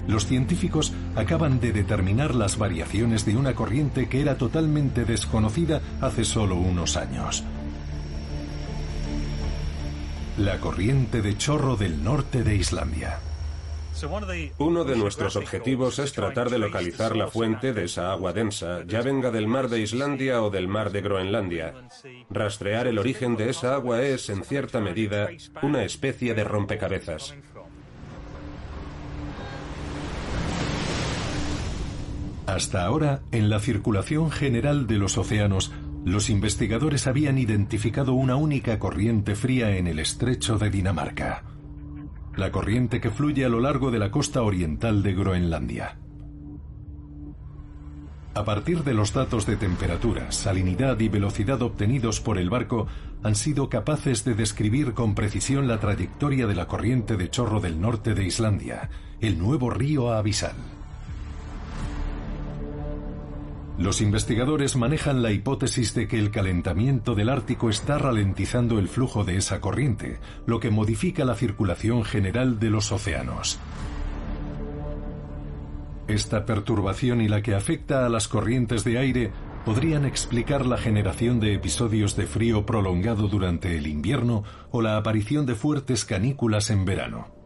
Los 0.07 0.26
científicos 0.26 0.95
acaban 1.16 1.61
de 1.61 1.72
determinar 1.72 2.34
las 2.34 2.57
variaciones 2.57 3.26
de 3.26 3.36
una 3.36 3.55
corriente 3.55 4.09
que 4.09 4.22
era 4.22 4.39
totalmente 4.39 5.05
desconocida 5.05 5.82
hace 6.01 6.24
solo 6.24 6.57
unos 6.57 6.97
años. 6.97 7.45
La 10.39 10.59
corriente 10.61 11.20
de 11.20 11.36
chorro 11.36 11.76
del 11.76 12.03
norte 12.03 12.45
de 12.45 12.57
Islandia. 12.57 13.18
Uno 14.59 14.84
de 14.84 14.96
nuestros 14.96 15.36
objetivos 15.36 15.99
es 15.99 16.12
tratar 16.12 16.51
de 16.51 16.59
localizar 16.59 17.16
la 17.16 17.28
fuente 17.28 17.72
de 17.72 17.84
esa 17.84 18.12
agua 18.12 18.32
densa, 18.32 18.84
ya 18.86 19.03
venga 19.03 19.30
del 19.30 19.49
mar 19.49 19.68
de 19.68 19.80
Islandia 19.80 20.42
o 20.42 20.51
del 20.51 20.68
mar 20.68 20.92
de 20.92 21.01
Groenlandia. 21.01 21.74
Rastrear 22.30 22.86
el 22.86 22.99
origen 22.99 23.36
de 23.36 23.51
esa 23.51 23.74
agua 23.74 24.03
es, 24.03 24.28
en 24.28 24.44
cierta 24.44 24.80
medida, 24.80 25.28
una 25.62 25.84
especie 25.84 26.34
de 26.34 26.44
rompecabezas. 26.44 27.34
Hasta 32.46 32.84
ahora, 32.84 33.20
en 33.30 33.51
la 33.51 33.61
circulación 33.61 34.30
general 34.30 34.86
de 34.86 34.96
los 34.96 35.18
océanos, 35.18 35.70
los 36.05 36.30
investigadores 36.30 37.07
habían 37.07 37.36
identificado 37.36 38.14
una 38.14 38.36
única 38.36 38.78
corriente 38.78 39.34
fría 39.34 39.76
en 39.76 39.86
el 39.86 39.99
estrecho 39.99 40.57
de 40.57 40.70
Dinamarca, 40.70 41.44
la 42.39 42.53
corriente 42.53 43.01
que 43.01 43.11
fluye 43.11 43.45
a 43.45 43.49
lo 43.49 43.61
largo 43.61 43.91
de 43.91 43.99
la 43.99 44.11
costa 44.11 44.43
oriental 44.43 45.03
de 45.03 45.14
Groenlandia. 45.14 45.99
A 48.34 48.45
partir 48.45 48.84
de 48.84 48.95
los 48.95 49.12
datos 49.12 49.47
de 49.47 49.57
temperatura, 49.57 50.30
salinidad 50.30 51.01
y 51.01 51.09
velocidad 51.09 51.61
obtenidos 51.61 52.20
por 52.20 52.39
el 52.39 52.51
barco, 52.51 52.86
han 53.24 53.34
sido 53.34 53.68
capaces 53.68 54.24
de 54.24 54.34
describir 54.34 54.95
con 54.95 55.16
precisión 55.16 55.66
la 55.66 55.80
trayectoria 55.80 56.47
de 56.47 56.55
la 56.55 56.68
corriente 56.68 57.16
de 57.16 57.30
chorro 57.30 57.61
del 57.61 57.80
norte 57.80 58.14
de 58.14 58.24
Islandia, 58.24 58.91
el 59.20 59.39
nuevo 59.39 59.70
río 59.70 60.12
abisal. 60.12 60.77
Los 63.78 64.00
investigadores 64.00 64.74
manejan 64.74 65.22
la 65.22 65.30
hipótesis 65.30 65.94
de 65.94 66.08
que 66.08 66.18
el 66.18 66.32
calentamiento 66.32 67.14
del 67.14 67.28
Ártico 67.28 67.70
está 67.70 67.96
ralentizando 67.96 68.80
el 68.80 68.88
flujo 68.88 69.22
de 69.22 69.36
esa 69.36 69.60
corriente, 69.60 70.18
lo 70.46 70.58
que 70.58 70.70
modifica 70.70 71.24
la 71.24 71.36
circulación 71.36 72.02
general 72.02 72.58
de 72.58 72.70
los 72.70 72.90
océanos. 72.90 73.60
Esta 76.08 76.44
perturbación 76.44 77.20
y 77.20 77.28
la 77.28 77.40
que 77.40 77.54
afecta 77.54 78.04
a 78.04 78.08
las 78.08 78.26
corrientes 78.26 78.82
de 78.82 78.98
aire 78.98 79.30
podrían 79.64 80.06
explicar 80.06 80.66
la 80.66 80.78
generación 80.78 81.38
de 81.38 81.54
episodios 81.54 82.16
de 82.16 82.26
frío 82.26 82.66
prolongado 82.66 83.28
durante 83.28 83.76
el 83.76 83.86
invierno 83.86 84.42
o 84.72 84.82
la 84.82 84.96
aparición 84.96 85.46
de 85.46 85.54
fuertes 85.54 86.04
canículas 86.04 86.70
en 86.70 86.84
verano. 86.84 87.38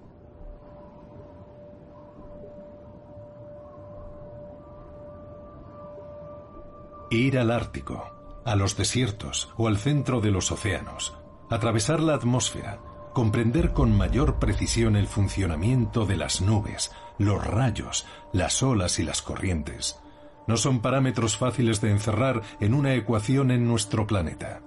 Ir 7.13 7.39
al 7.39 7.51
Ártico, 7.51 8.41
a 8.47 8.57
los 8.57 8.75
desiertos 8.75 9.51
o 9.59 9.69
al 9.69 9.77
centro 9.77 10.23
de 10.23 10.31
los 10.31 10.51
océanos, 10.51 11.13
atravesar 11.51 12.01
la 12.01 12.15
atmósfera, 12.15 12.79
comprender 13.13 13.75
con 13.75 13.95
mayor 13.95 14.39
precisión 14.39 14.97
el 14.97 15.07
funcionamiento 15.07 16.07
de 16.07 16.17
las 16.17 16.41
nubes, 16.41 16.91
los 17.19 17.47
rayos, 17.47 18.07
las 18.33 18.63
olas 18.63 18.99
y 18.99 19.03
las 19.03 19.21
corrientes, 19.21 20.01
no 20.47 20.57
son 20.57 20.81
parámetros 20.81 21.37
fáciles 21.37 21.83
de 21.83 21.91
encerrar 21.91 22.41
en 22.61 22.73
una 22.73 22.95
ecuación 22.95 23.51
en 23.51 23.69
nuestro 23.69 24.07
planeta. 24.07 24.63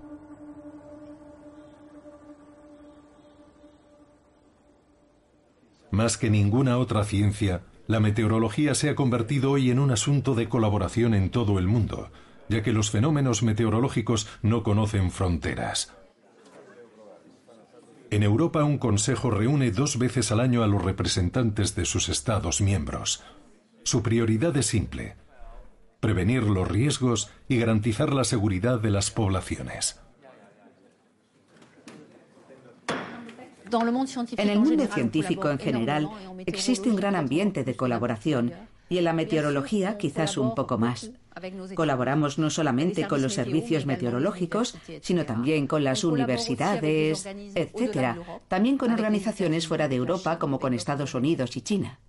Más 5.89 6.19
que 6.19 6.29
ninguna 6.29 6.77
otra 6.77 7.05
ciencia, 7.05 7.63
la 7.87 7.99
meteorología 7.99 8.75
se 8.75 8.91
ha 8.91 8.95
convertido 8.95 9.49
hoy 9.49 9.71
en 9.71 9.79
un 9.79 9.89
asunto 9.89 10.35
de 10.35 10.47
colaboración 10.47 11.15
en 11.15 11.31
todo 11.31 11.57
el 11.57 11.65
mundo, 11.65 12.11
ya 12.49 12.63
que 12.63 12.73
los 12.73 12.91
fenómenos 12.91 13.43
meteorológicos 13.43 14.27
no 14.41 14.63
conocen 14.63 15.11
fronteras. 15.11 15.93
En 18.11 18.23
Europa 18.23 18.63
un 18.63 18.77
consejo 18.77 19.31
reúne 19.31 19.71
dos 19.71 19.97
veces 19.97 20.31
al 20.31 20.39
año 20.39 20.63
a 20.63 20.67
los 20.67 20.83
representantes 20.83 21.75
de 21.75 21.85
sus 21.85 22.07
Estados 22.07 22.61
miembros. 22.61 23.23
Su 23.83 24.03
prioridad 24.03 24.55
es 24.57 24.67
simple, 24.67 25.15
prevenir 25.99 26.43
los 26.43 26.67
riesgos 26.67 27.29
y 27.47 27.57
garantizar 27.57 28.13
la 28.13 28.23
seguridad 28.23 28.79
de 28.79 28.91
las 28.91 29.11
poblaciones. 29.11 29.99
En 34.37 34.49
el 34.49 34.59
mundo 34.59 34.85
científico 34.85 35.49
en 35.49 35.59
general 35.59 36.09
existe 36.45 36.89
un 36.89 36.95
gran 36.95 37.15
ambiente 37.15 37.63
de 37.63 37.75
colaboración 37.75 38.53
y 38.87 38.99
en 38.99 39.03
la 39.03 39.13
meteorología 39.13 39.97
quizás 39.97 40.37
un 40.37 40.53
poco 40.55 40.77
más. 40.77 41.11
Colaboramos 41.75 42.37
no 42.37 42.49
solamente 42.49 43.07
con 43.07 43.21
los 43.21 43.33
servicios 43.33 43.85
meteorológicos, 43.85 44.77
sino 45.01 45.25
también 45.25 45.67
con 45.67 45.83
las 45.83 46.03
universidades, 46.03 47.25
etc. 47.25 48.17
También 48.47 48.77
con 48.77 48.91
organizaciones 48.91 49.67
fuera 49.67 49.87
de 49.87 49.95
Europa 49.95 50.39
como 50.39 50.59
con 50.59 50.73
Estados 50.73 51.13
Unidos 51.13 51.57
y 51.57 51.61
China. 51.61 51.99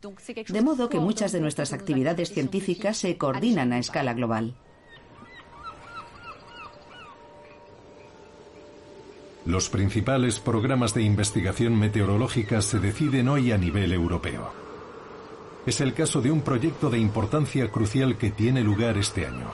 De 0.48 0.62
modo 0.62 0.88
que 0.88 1.00
muchas 1.00 1.32
de 1.32 1.40
nuestras 1.40 1.72
actividades 1.72 2.32
científicas 2.32 2.98
se 2.98 3.16
coordinan 3.16 3.72
a 3.72 3.78
escala 3.78 4.14
global. 4.14 4.54
Los 9.44 9.68
principales 9.68 10.40
programas 10.40 10.92
de 10.92 11.02
investigación 11.02 11.78
meteorológica 11.78 12.60
se 12.62 12.80
deciden 12.80 13.28
hoy 13.28 13.52
a 13.52 13.58
nivel 13.58 13.92
europeo 13.92 14.65
es 15.66 15.80
el 15.80 15.92
caso 15.94 16.22
de 16.22 16.30
un 16.30 16.42
proyecto 16.42 16.90
de 16.90 16.98
importancia 16.98 17.68
crucial 17.70 18.16
que 18.16 18.30
tiene 18.30 18.62
lugar 18.62 18.96
este 18.96 19.26
año. 19.26 19.52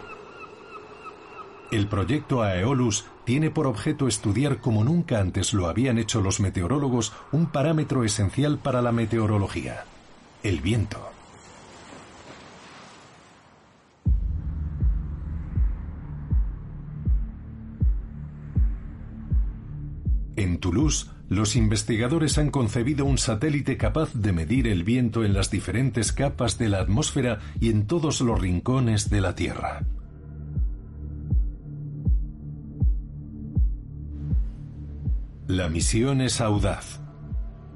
El 1.71 1.89
proyecto 1.89 2.43
Aeolus 2.43 3.07
tiene 3.25 3.51
por 3.51 3.67
objeto 3.67 4.07
estudiar 4.07 4.61
como 4.61 4.85
nunca 4.85 5.21
antes 5.21 5.55
lo 5.55 5.69
habían 5.69 5.97
hecho 5.99 6.21
los 6.21 6.39
meteorólogos 6.39 7.15
un 7.33 7.47
parámetro 7.47 8.05
esencial 8.05 8.59
para 8.59 8.83
la 8.83 8.93
meteorología, 8.93 9.85
el 10.43 10.61
viento. 10.61 10.99
En 20.37 20.59
Toulouse, 20.59 21.12
los 21.33 21.57
investigadores 21.57 22.37
han 22.37 22.51
concebido 22.51 23.07
un 23.07 23.17
satélite 23.17 23.79
capaz 23.79 24.13
de 24.13 24.33
medir 24.33 24.69
el 24.69 24.85
viento 24.85 25.25
en 25.25 25.33
las 25.33 25.51
diferentes 25.51 26.13
capas 26.13 26.59
de 26.59 26.69
la 26.69 26.81
atmósfera 26.81 27.39
y 27.59 27.71
en 27.71 27.87
todos 27.87 28.21
los 28.21 28.39
rincones 28.39 29.09
de 29.09 29.21
la 29.23 29.35
Tierra. 29.35 29.83
La 35.49 35.71
misión 35.71 36.21
es 36.21 36.43
audaz. 36.43 37.01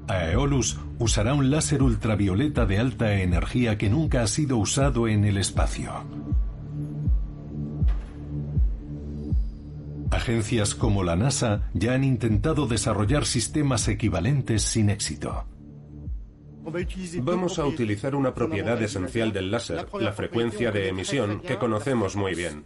Aeolus 0.07 0.77
usará 0.99 1.33
un 1.33 1.49
láser 1.49 1.81
ultravioleta 1.81 2.67
de 2.67 2.77
alta 2.77 3.15
energía 3.15 3.79
que 3.79 3.89
nunca 3.89 4.21
ha 4.21 4.27
sido 4.27 4.57
usado 4.57 5.07
en 5.07 5.25
el 5.25 5.37
espacio. 5.37 6.05
Agencias 10.27 10.75
como 10.75 11.03
la 11.05 11.15
NASA 11.15 11.69
ya 11.73 11.93
han 11.93 12.03
intentado 12.03 12.67
desarrollar 12.67 13.25
sistemas 13.25 13.87
equivalentes 13.87 14.61
sin 14.61 14.89
éxito. 14.89 15.45
Vamos 17.21 17.57
a 17.59 17.65
utilizar 17.65 18.13
una 18.13 18.33
propiedad 18.33 18.81
esencial 18.81 19.31
del 19.31 19.51
láser, 19.51 19.87
la 19.97 20.11
frecuencia 20.11 20.69
de 20.73 20.89
emisión, 20.89 21.39
que 21.39 21.57
conocemos 21.57 22.17
muy 22.17 22.35
bien. 22.35 22.65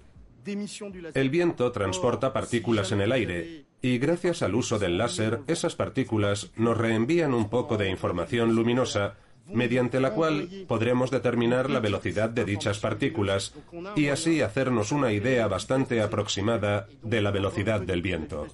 El 1.14 1.30
viento 1.30 1.72
transporta 1.72 2.34
partículas 2.34 2.94
en 2.94 3.02
el 3.02 3.12
aire 3.12 3.68
y 3.80 4.00
gracias 4.00 4.42
al 4.42 4.56
uso 4.56 4.80
del 4.80 4.98
láser 4.98 5.42
esas 5.46 5.76
partículas 5.76 6.52
nos 6.56 6.76
reenvían 6.76 7.36
un 7.36 7.48
poco 7.48 7.78
de 7.78 7.92
información 7.92 8.56
luminosa 8.56 9.18
mediante 9.54 10.00
la 10.00 10.12
cual 10.14 10.50
podremos 10.68 11.12
determinar 11.12 11.70
la 11.70 11.80
velocidad 11.80 12.30
de 12.30 12.46
dichas 12.46 12.80
partículas 12.80 13.54
y 13.96 14.08
así 14.08 14.42
hacernos 14.42 14.92
una 14.92 15.12
idea 15.12 15.48
bastante 15.48 16.02
aproximada 16.02 16.88
de 17.04 17.22
la 17.22 17.32
velocidad 17.32 17.82
del 17.82 18.02
viento. 18.02 18.48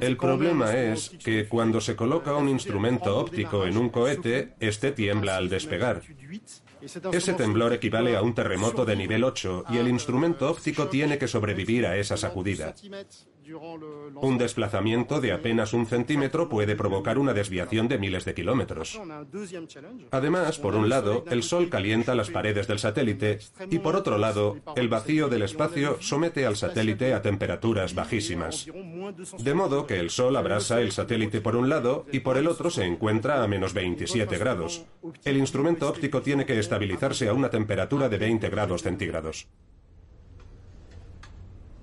El 0.00 0.16
problema 0.16 0.76
es 0.76 1.10
que 1.10 1.46
cuando 1.48 1.80
se 1.80 1.94
coloca 1.94 2.34
un 2.34 2.48
instrumento 2.48 3.16
óptico 3.16 3.66
en 3.66 3.76
un 3.76 3.88
cohete, 3.88 4.54
este 4.58 4.90
tiembla 4.90 5.36
al 5.36 5.48
despegar. 5.48 6.02
Ese 7.12 7.34
temblor 7.34 7.72
equivale 7.72 8.16
a 8.16 8.22
un 8.22 8.34
terremoto 8.34 8.84
de 8.84 8.96
nivel 8.96 9.24
8 9.24 9.66
y 9.70 9.78
el 9.78 9.88
instrumento 9.88 10.50
óptico 10.50 10.88
tiene 10.88 11.18
que 11.18 11.28
sobrevivir 11.28 11.86
a 11.86 11.96
esa 11.96 12.16
sacudida. 12.16 12.74
Un 14.22 14.38
desplazamiento 14.38 15.20
de 15.20 15.32
apenas 15.32 15.74
un 15.74 15.86
centímetro 15.86 16.48
puede 16.48 16.76
provocar 16.76 17.18
una 17.18 17.34
desviación 17.34 17.88
de 17.88 17.98
miles 17.98 18.24
de 18.24 18.34
kilómetros. 18.34 19.00
Además, 20.10 20.58
por 20.58 20.74
un 20.74 20.88
lado, 20.88 21.24
el 21.30 21.42
Sol 21.42 21.68
calienta 21.68 22.14
las 22.14 22.30
paredes 22.30 22.66
del 22.66 22.78
satélite 22.78 23.40
y 23.70 23.80
por 23.80 23.96
otro 23.96 24.18
lado, 24.18 24.56
el 24.76 24.88
vacío 24.88 25.28
del 25.28 25.42
espacio 25.42 25.98
somete 26.00 26.46
al 26.46 26.56
satélite 26.56 27.12
a 27.12 27.22
temperaturas 27.22 27.94
bajísimas. 27.94 28.66
De 29.38 29.54
modo 29.54 29.86
que 29.86 29.98
el 30.00 30.10
Sol 30.10 30.36
abrasa 30.36 30.80
el 30.80 30.92
satélite 30.92 31.40
por 31.40 31.56
un 31.56 31.68
lado 31.68 32.06
y 32.12 32.20
por 32.20 32.38
el 32.38 32.46
otro 32.46 32.70
se 32.70 32.84
encuentra 32.84 33.42
a 33.42 33.48
menos 33.48 33.74
27 33.74 34.38
grados. 34.38 34.86
El 35.24 35.36
instrumento 35.36 35.88
óptico 35.88 36.22
tiene 36.22 36.46
que 36.46 36.58
estabilizarse 36.58 37.28
a 37.28 37.34
una 37.34 37.50
temperatura 37.50 38.08
de 38.08 38.18
20 38.18 38.48
grados 38.48 38.82
centígrados. 38.82 39.46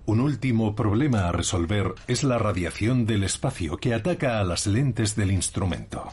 Un 0.05 0.19
último 0.19 0.75
problema 0.75 1.27
a 1.27 1.31
resolver 1.31 1.93
es 2.07 2.23
la 2.23 2.37
radiación 2.37 3.05
del 3.05 3.23
espacio 3.23 3.77
que 3.77 3.93
ataca 3.93 4.39
a 4.39 4.43
las 4.43 4.65
lentes 4.65 5.15
del 5.15 5.31
instrumento. 5.31 6.11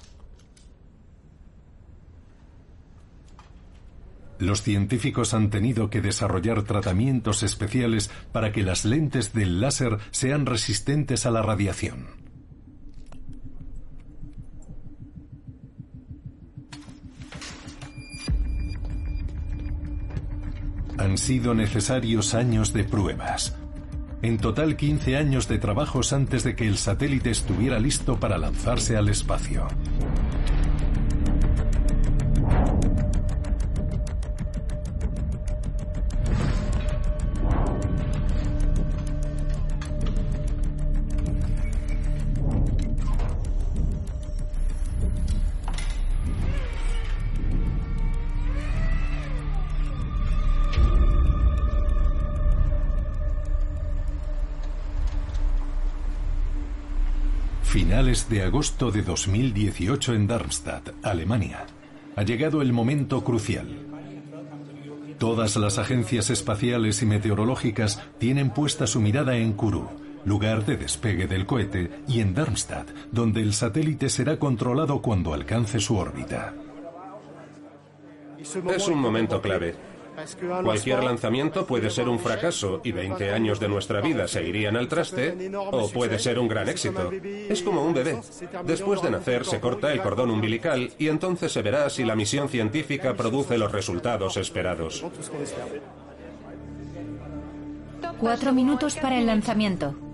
Los 4.38 4.62
científicos 4.62 5.34
han 5.34 5.50
tenido 5.50 5.90
que 5.90 6.00
desarrollar 6.00 6.62
tratamientos 6.62 7.42
especiales 7.42 8.08
para 8.30 8.52
que 8.52 8.62
las 8.62 8.84
lentes 8.84 9.32
del 9.32 9.60
láser 9.60 9.98
sean 10.12 10.46
resistentes 10.46 11.26
a 11.26 11.32
la 11.32 11.42
radiación. 11.42 12.06
Han 20.98 21.16
sido 21.16 21.54
necesarios 21.54 22.34
años 22.34 22.72
de 22.72 22.84
pruebas. 22.84 23.56
En 24.20 24.38
total 24.38 24.76
15 24.76 25.16
años 25.16 25.46
de 25.46 25.58
trabajos 25.58 26.12
antes 26.12 26.42
de 26.42 26.56
que 26.56 26.66
el 26.66 26.76
satélite 26.76 27.30
estuviera 27.30 27.78
listo 27.78 28.18
para 28.18 28.36
lanzarse 28.36 28.96
al 28.96 29.08
espacio. 29.08 29.68
Finales 58.08 58.30
de 58.30 58.42
agosto 58.42 58.90
de 58.90 59.02
2018 59.02 60.14
en 60.14 60.26
Darmstadt, 60.26 60.94
Alemania. 61.02 61.66
Ha 62.16 62.22
llegado 62.22 62.62
el 62.62 62.72
momento 62.72 63.22
crucial. 63.22 63.68
Todas 65.18 65.56
las 65.56 65.76
agencias 65.76 66.30
espaciales 66.30 67.02
y 67.02 67.06
meteorológicas 67.06 68.02
tienen 68.16 68.48
puesta 68.48 68.86
su 68.86 69.02
mirada 69.02 69.36
en 69.36 69.52
Kourou, 69.52 69.90
lugar 70.24 70.64
de 70.64 70.78
despegue 70.78 71.26
del 71.26 71.44
cohete, 71.44 71.90
y 72.08 72.20
en 72.20 72.32
Darmstadt, 72.32 72.88
donde 73.12 73.42
el 73.42 73.52
satélite 73.52 74.08
será 74.08 74.38
controlado 74.38 75.02
cuando 75.02 75.34
alcance 75.34 75.78
su 75.78 75.98
órbita. 75.98 76.54
Es 78.38 78.88
un 78.88 79.00
momento 79.00 79.42
clave. 79.42 79.74
Cualquier 80.64 81.04
lanzamiento 81.04 81.66
puede 81.66 81.90
ser 81.90 82.08
un 82.08 82.18
fracaso 82.18 82.80
y 82.82 82.92
20 82.92 83.30
años 83.30 83.60
de 83.60 83.68
nuestra 83.68 84.00
vida 84.00 84.26
se 84.26 84.42
irían 84.42 84.76
al 84.76 84.88
traste, 84.88 85.50
o 85.56 85.88
puede 85.90 86.18
ser 86.18 86.38
un 86.38 86.48
gran 86.48 86.68
éxito. 86.68 87.10
Es 87.48 87.62
como 87.62 87.84
un 87.84 87.94
bebé. 87.94 88.20
Después 88.64 89.02
de 89.02 89.10
nacer 89.10 89.44
se 89.44 89.60
corta 89.60 89.92
el 89.92 90.02
cordón 90.02 90.30
umbilical 90.30 90.90
y 90.98 91.08
entonces 91.08 91.52
se 91.52 91.62
verá 91.62 91.88
si 91.90 92.04
la 92.04 92.16
misión 92.16 92.48
científica 92.48 93.14
produce 93.14 93.58
los 93.58 93.72
resultados 93.72 94.36
esperados. 94.36 95.04
Cuatro 98.18 98.52
minutos 98.52 98.96
para 98.96 99.18
el 99.18 99.26
lanzamiento. 99.26 100.07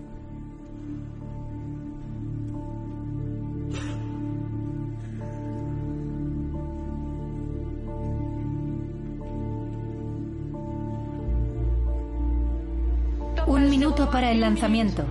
Un 13.47 13.68
minuto 13.68 14.11
para 14.11 14.30
el 14.30 14.40
lanzamiento. 14.40 15.05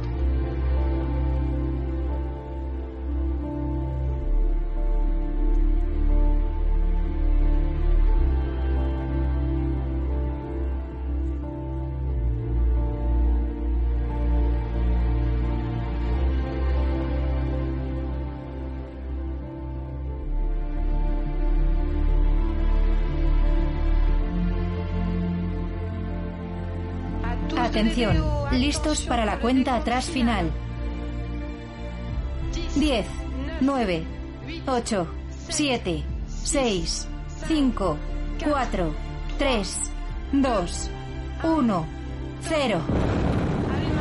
Atención, 27.74 28.23
listos 28.60 29.02
para 29.02 29.26
la 29.26 29.40
cuenta 29.40 29.76
atrás 29.76 30.06
final. 30.06 30.52
10, 32.76 33.06
9, 33.62 34.04
8, 34.68 35.08
7, 35.50 36.04
6, 36.28 37.08
5, 37.48 37.98
4, 38.44 38.96
3, 39.38 39.80
2, 40.34 40.90
1, 41.44 41.86
0. 42.42 42.82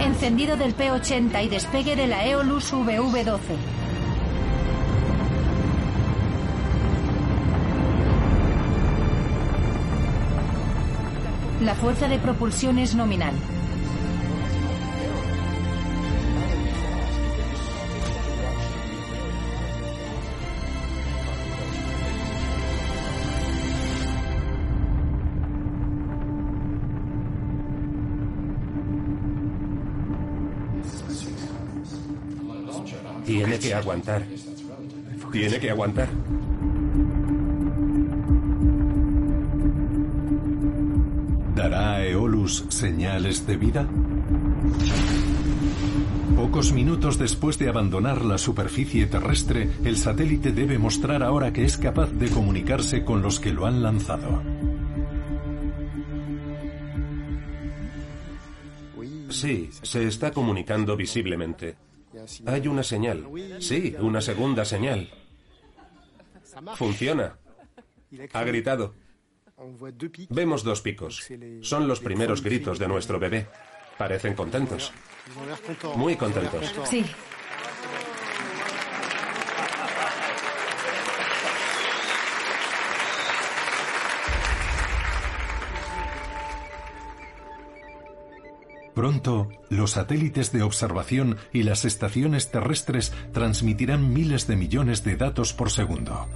Encendido 0.00 0.56
del 0.56 0.76
P80 0.76 1.44
y 1.44 1.48
despegue 1.48 1.96
de 1.96 2.06
la 2.06 2.26
Eolus 2.26 2.72
VV12. 2.72 3.38
La 11.62 11.74
fuerza 11.76 12.08
de 12.08 12.18
propulsión 12.18 12.78
es 12.78 12.94
nominal. 12.96 13.34
Que 33.62 33.74
aguantar. 33.74 34.22
Tiene 35.30 35.60
que 35.60 35.70
aguantar. 35.70 36.08
¿Dará 41.54 41.92
a 41.94 42.06
Eolus 42.06 42.64
señales 42.68 43.46
de 43.46 43.56
vida? 43.56 43.86
Pocos 46.36 46.72
minutos 46.72 47.18
después 47.18 47.58
de 47.58 47.68
abandonar 47.68 48.24
la 48.24 48.36
superficie 48.36 49.06
terrestre, 49.06 49.70
el 49.84 49.96
satélite 49.96 50.50
debe 50.50 50.78
mostrar 50.78 51.22
ahora 51.22 51.52
que 51.52 51.64
es 51.64 51.78
capaz 51.78 52.10
de 52.10 52.28
comunicarse 52.30 53.04
con 53.04 53.22
los 53.22 53.38
que 53.38 53.52
lo 53.52 53.66
han 53.66 53.82
lanzado. 53.82 54.42
Sí, 59.30 59.70
se 59.82 60.06
está 60.06 60.32
comunicando 60.32 60.96
visiblemente. 60.96 61.76
Hay 62.46 62.68
una 62.68 62.82
señal. 62.82 63.26
Sí, 63.60 63.94
una 63.98 64.20
segunda 64.20 64.64
señal. 64.64 65.10
Funciona. 66.76 67.38
Ha 68.32 68.44
gritado. 68.44 68.94
Vemos 70.30 70.64
dos 70.64 70.80
picos. 70.80 71.28
Son 71.60 71.86
los 71.86 72.00
primeros 72.00 72.42
gritos 72.42 72.78
de 72.78 72.88
nuestro 72.88 73.18
bebé. 73.18 73.46
Parecen 73.96 74.34
contentos. 74.34 74.92
Muy 75.96 76.16
contentos. 76.16 76.72
Sí. 76.84 77.04
Pronto, 88.94 89.48
los 89.70 89.92
satélites 89.92 90.52
de 90.52 90.62
observación 90.62 91.38
y 91.52 91.62
las 91.62 91.84
estaciones 91.84 92.50
terrestres 92.50 93.12
transmitirán 93.32 94.12
miles 94.12 94.46
de 94.46 94.56
millones 94.56 95.02
de 95.02 95.16
datos 95.16 95.54
por 95.54 95.70
segundo. 95.70 96.28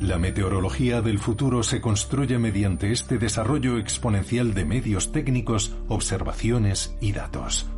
La 0.00 0.18
meteorología 0.18 1.02
del 1.02 1.18
futuro 1.18 1.62
se 1.62 1.80
construye 1.80 2.38
mediante 2.38 2.90
este 2.90 3.18
desarrollo 3.18 3.78
exponencial 3.78 4.54
de 4.54 4.64
medios 4.64 5.12
técnicos, 5.12 5.76
observaciones 5.88 6.96
y 7.00 7.12
datos. 7.12 7.68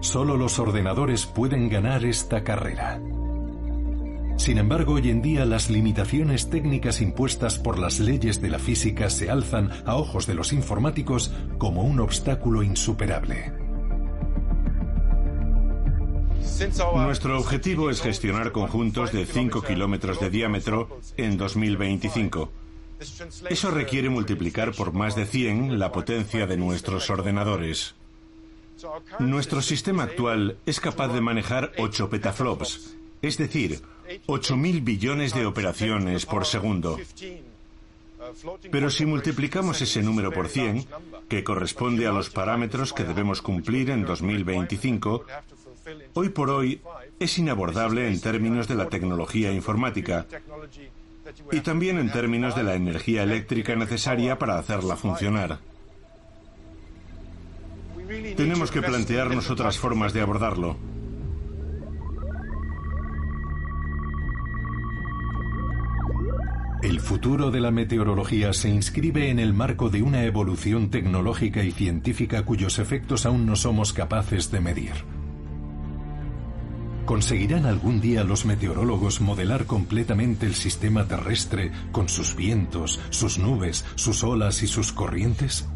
Solo 0.00 0.36
los 0.36 0.58
ordenadores 0.58 1.26
pueden 1.26 1.68
ganar 1.68 2.04
esta 2.04 2.42
carrera. 2.42 3.00
Sin 4.36 4.58
embargo, 4.58 4.94
hoy 4.94 5.10
en 5.10 5.22
día 5.22 5.44
las 5.44 5.70
limitaciones 5.70 6.50
técnicas 6.50 7.00
impuestas 7.00 7.58
por 7.58 7.78
las 7.78 8.00
leyes 8.00 8.42
de 8.42 8.50
la 8.50 8.58
física 8.58 9.08
se 9.08 9.30
alzan 9.30 9.70
a 9.86 9.96
ojos 9.96 10.26
de 10.26 10.34
los 10.34 10.52
informáticos 10.52 11.32
como 11.58 11.82
un 11.82 12.00
obstáculo 12.00 12.62
insuperable. 12.62 13.52
Nuestro 16.94 17.38
objetivo 17.38 17.90
es 17.90 18.02
gestionar 18.02 18.52
conjuntos 18.52 19.12
de 19.12 19.24
5 19.24 19.62
kilómetros 19.62 20.20
de 20.20 20.30
diámetro 20.30 21.00
en 21.16 21.36
2025. 21.36 22.50
Eso 23.48 23.70
requiere 23.70 24.08
multiplicar 24.08 24.72
por 24.72 24.92
más 24.92 25.16
de 25.16 25.26
100 25.26 25.78
la 25.78 25.90
potencia 25.90 26.46
de 26.46 26.56
nuestros 26.56 27.08
ordenadores. 27.10 27.94
Nuestro 29.18 29.62
sistema 29.62 30.04
actual 30.04 30.58
es 30.66 30.80
capaz 30.80 31.08
de 31.08 31.20
manejar 31.20 31.72
8 31.78 32.10
petaflops, 32.10 32.96
es 33.22 33.38
decir, 33.38 33.80
8.000 34.26 34.84
billones 34.84 35.34
de 35.34 35.46
operaciones 35.46 36.26
por 36.26 36.46
segundo. 36.46 36.98
Pero 38.70 38.90
si 38.90 39.04
multiplicamos 39.06 39.80
ese 39.80 40.02
número 40.02 40.32
por 40.32 40.48
100, 40.48 40.86
que 41.28 41.44
corresponde 41.44 42.06
a 42.06 42.12
los 42.12 42.30
parámetros 42.30 42.92
que 42.92 43.04
debemos 43.04 43.42
cumplir 43.42 43.90
en 43.90 44.04
2025, 44.04 45.24
hoy 46.14 46.28
por 46.30 46.50
hoy 46.50 46.80
es 47.18 47.38
inabordable 47.38 48.08
en 48.08 48.20
términos 48.20 48.68
de 48.68 48.74
la 48.74 48.88
tecnología 48.88 49.52
informática. 49.52 50.26
y 51.50 51.60
también 51.60 51.98
en 51.98 52.12
términos 52.12 52.54
de 52.54 52.62
la 52.62 52.74
energía 52.74 53.22
eléctrica 53.22 53.74
necesaria 53.74 54.38
para 54.38 54.58
hacerla 54.58 54.94
funcionar. 54.94 55.58
Tenemos 58.36 58.70
que 58.70 58.82
plantearnos 58.82 59.50
otras 59.50 59.78
formas 59.78 60.12
de 60.12 60.20
abordarlo. 60.20 60.76
El 66.84 67.00
futuro 67.00 67.50
de 67.50 67.62
la 67.62 67.70
meteorología 67.70 68.52
se 68.52 68.68
inscribe 68.68 69.30
en 69.30 69.38
el 69.38 69.54
marco 69.54 69.88
de 69.88 70.02
una 70.02 70.24
evolución 70.24 70.90
tecnológica 70.90 71.64
y 71.64 71.70
científica 71.70 72.44
cuyos 72.44 72.78
efectos 72.78 73.24
aún 73.24 73.46
no 73.46 73.56
somos 73.56 73.94
capaces 73.94 74.50
de 74.50 74.60
medir. 74.60 74.92
¿Conseguirán 77.06 77.64
algún 77.64 78.02
día 78.02 78.22
los 78.22 78.44
meteorólogos 78.44 79.22
modelar 79.22 79.64
completamente 79.64 80.44
el 80.44 80.54
sistema 80.54 81.08
terrestre 81.08 81.72
con 81.90 82.10
sus 82.10 82.36
vientos, 82.36 83.00
sus 83.08 83.38
nubes, 83.38 83.86
sus 83.94 84.22
olas 84.22 84.62
y 84.62 84.66
sus 84.66 84.92
corrientes? 84.92 85.66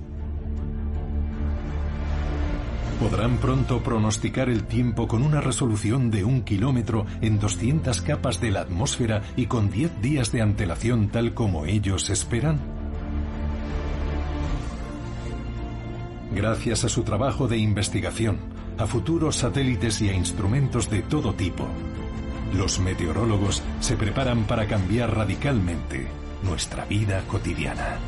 Podrán 3.00 3.38
pronto 3.38 3.80
pronosticar 3.82 4.48
el 4.48 4.64
tiempo 4.64 5.06
con 5.06 5.22
una 5.22 5.40
resolución 5.40 6.10
de 6.10 6.24
un 6.24 6.42
kilómetro 6.42 7.06
en 7.20 7.38
200 7.38 8.02
capas 8.02 8.40
de 8.40 8.50
la 8.50 8.60
atmósfera 8.60 9.22
y 9.36 9.46
con 9.46 9.70
10 9.70 10.00
días 10.02 10.32
de 10.32 10.42
antelación 10.42 11.08
tal 11.08 11.34
como 11.34 11.64
ellos 11.66 12.10
esperan? 12.10 12.58
Gracias 16.32 16.84
a 16.84 16.88
su 16.88 17.02
trabajo 17.04 17.48
de 17.48 17.58
investigación, 17.58 18.38
a 18.78 18.86
futuros 18.86 19.36
satélites 19.36 20.00
y 20.02 20.08
a 20.08 20.14
instrumentos 20.14 20.90
de 20.90 21.02
todo 21.02 21.34
tipo, 21.34 21.66
los 22.54 22.80
meteorólogos 22.80 23.62
se 23.80 23.96
preparan 23.96 24.44
para 24.44 24.66
cambiar 24.66 25.14
radicalmente 25.14 26.08
nuestra 26.42 26.84
vida 26.86 27.22
cotidiana. 27.28 27.98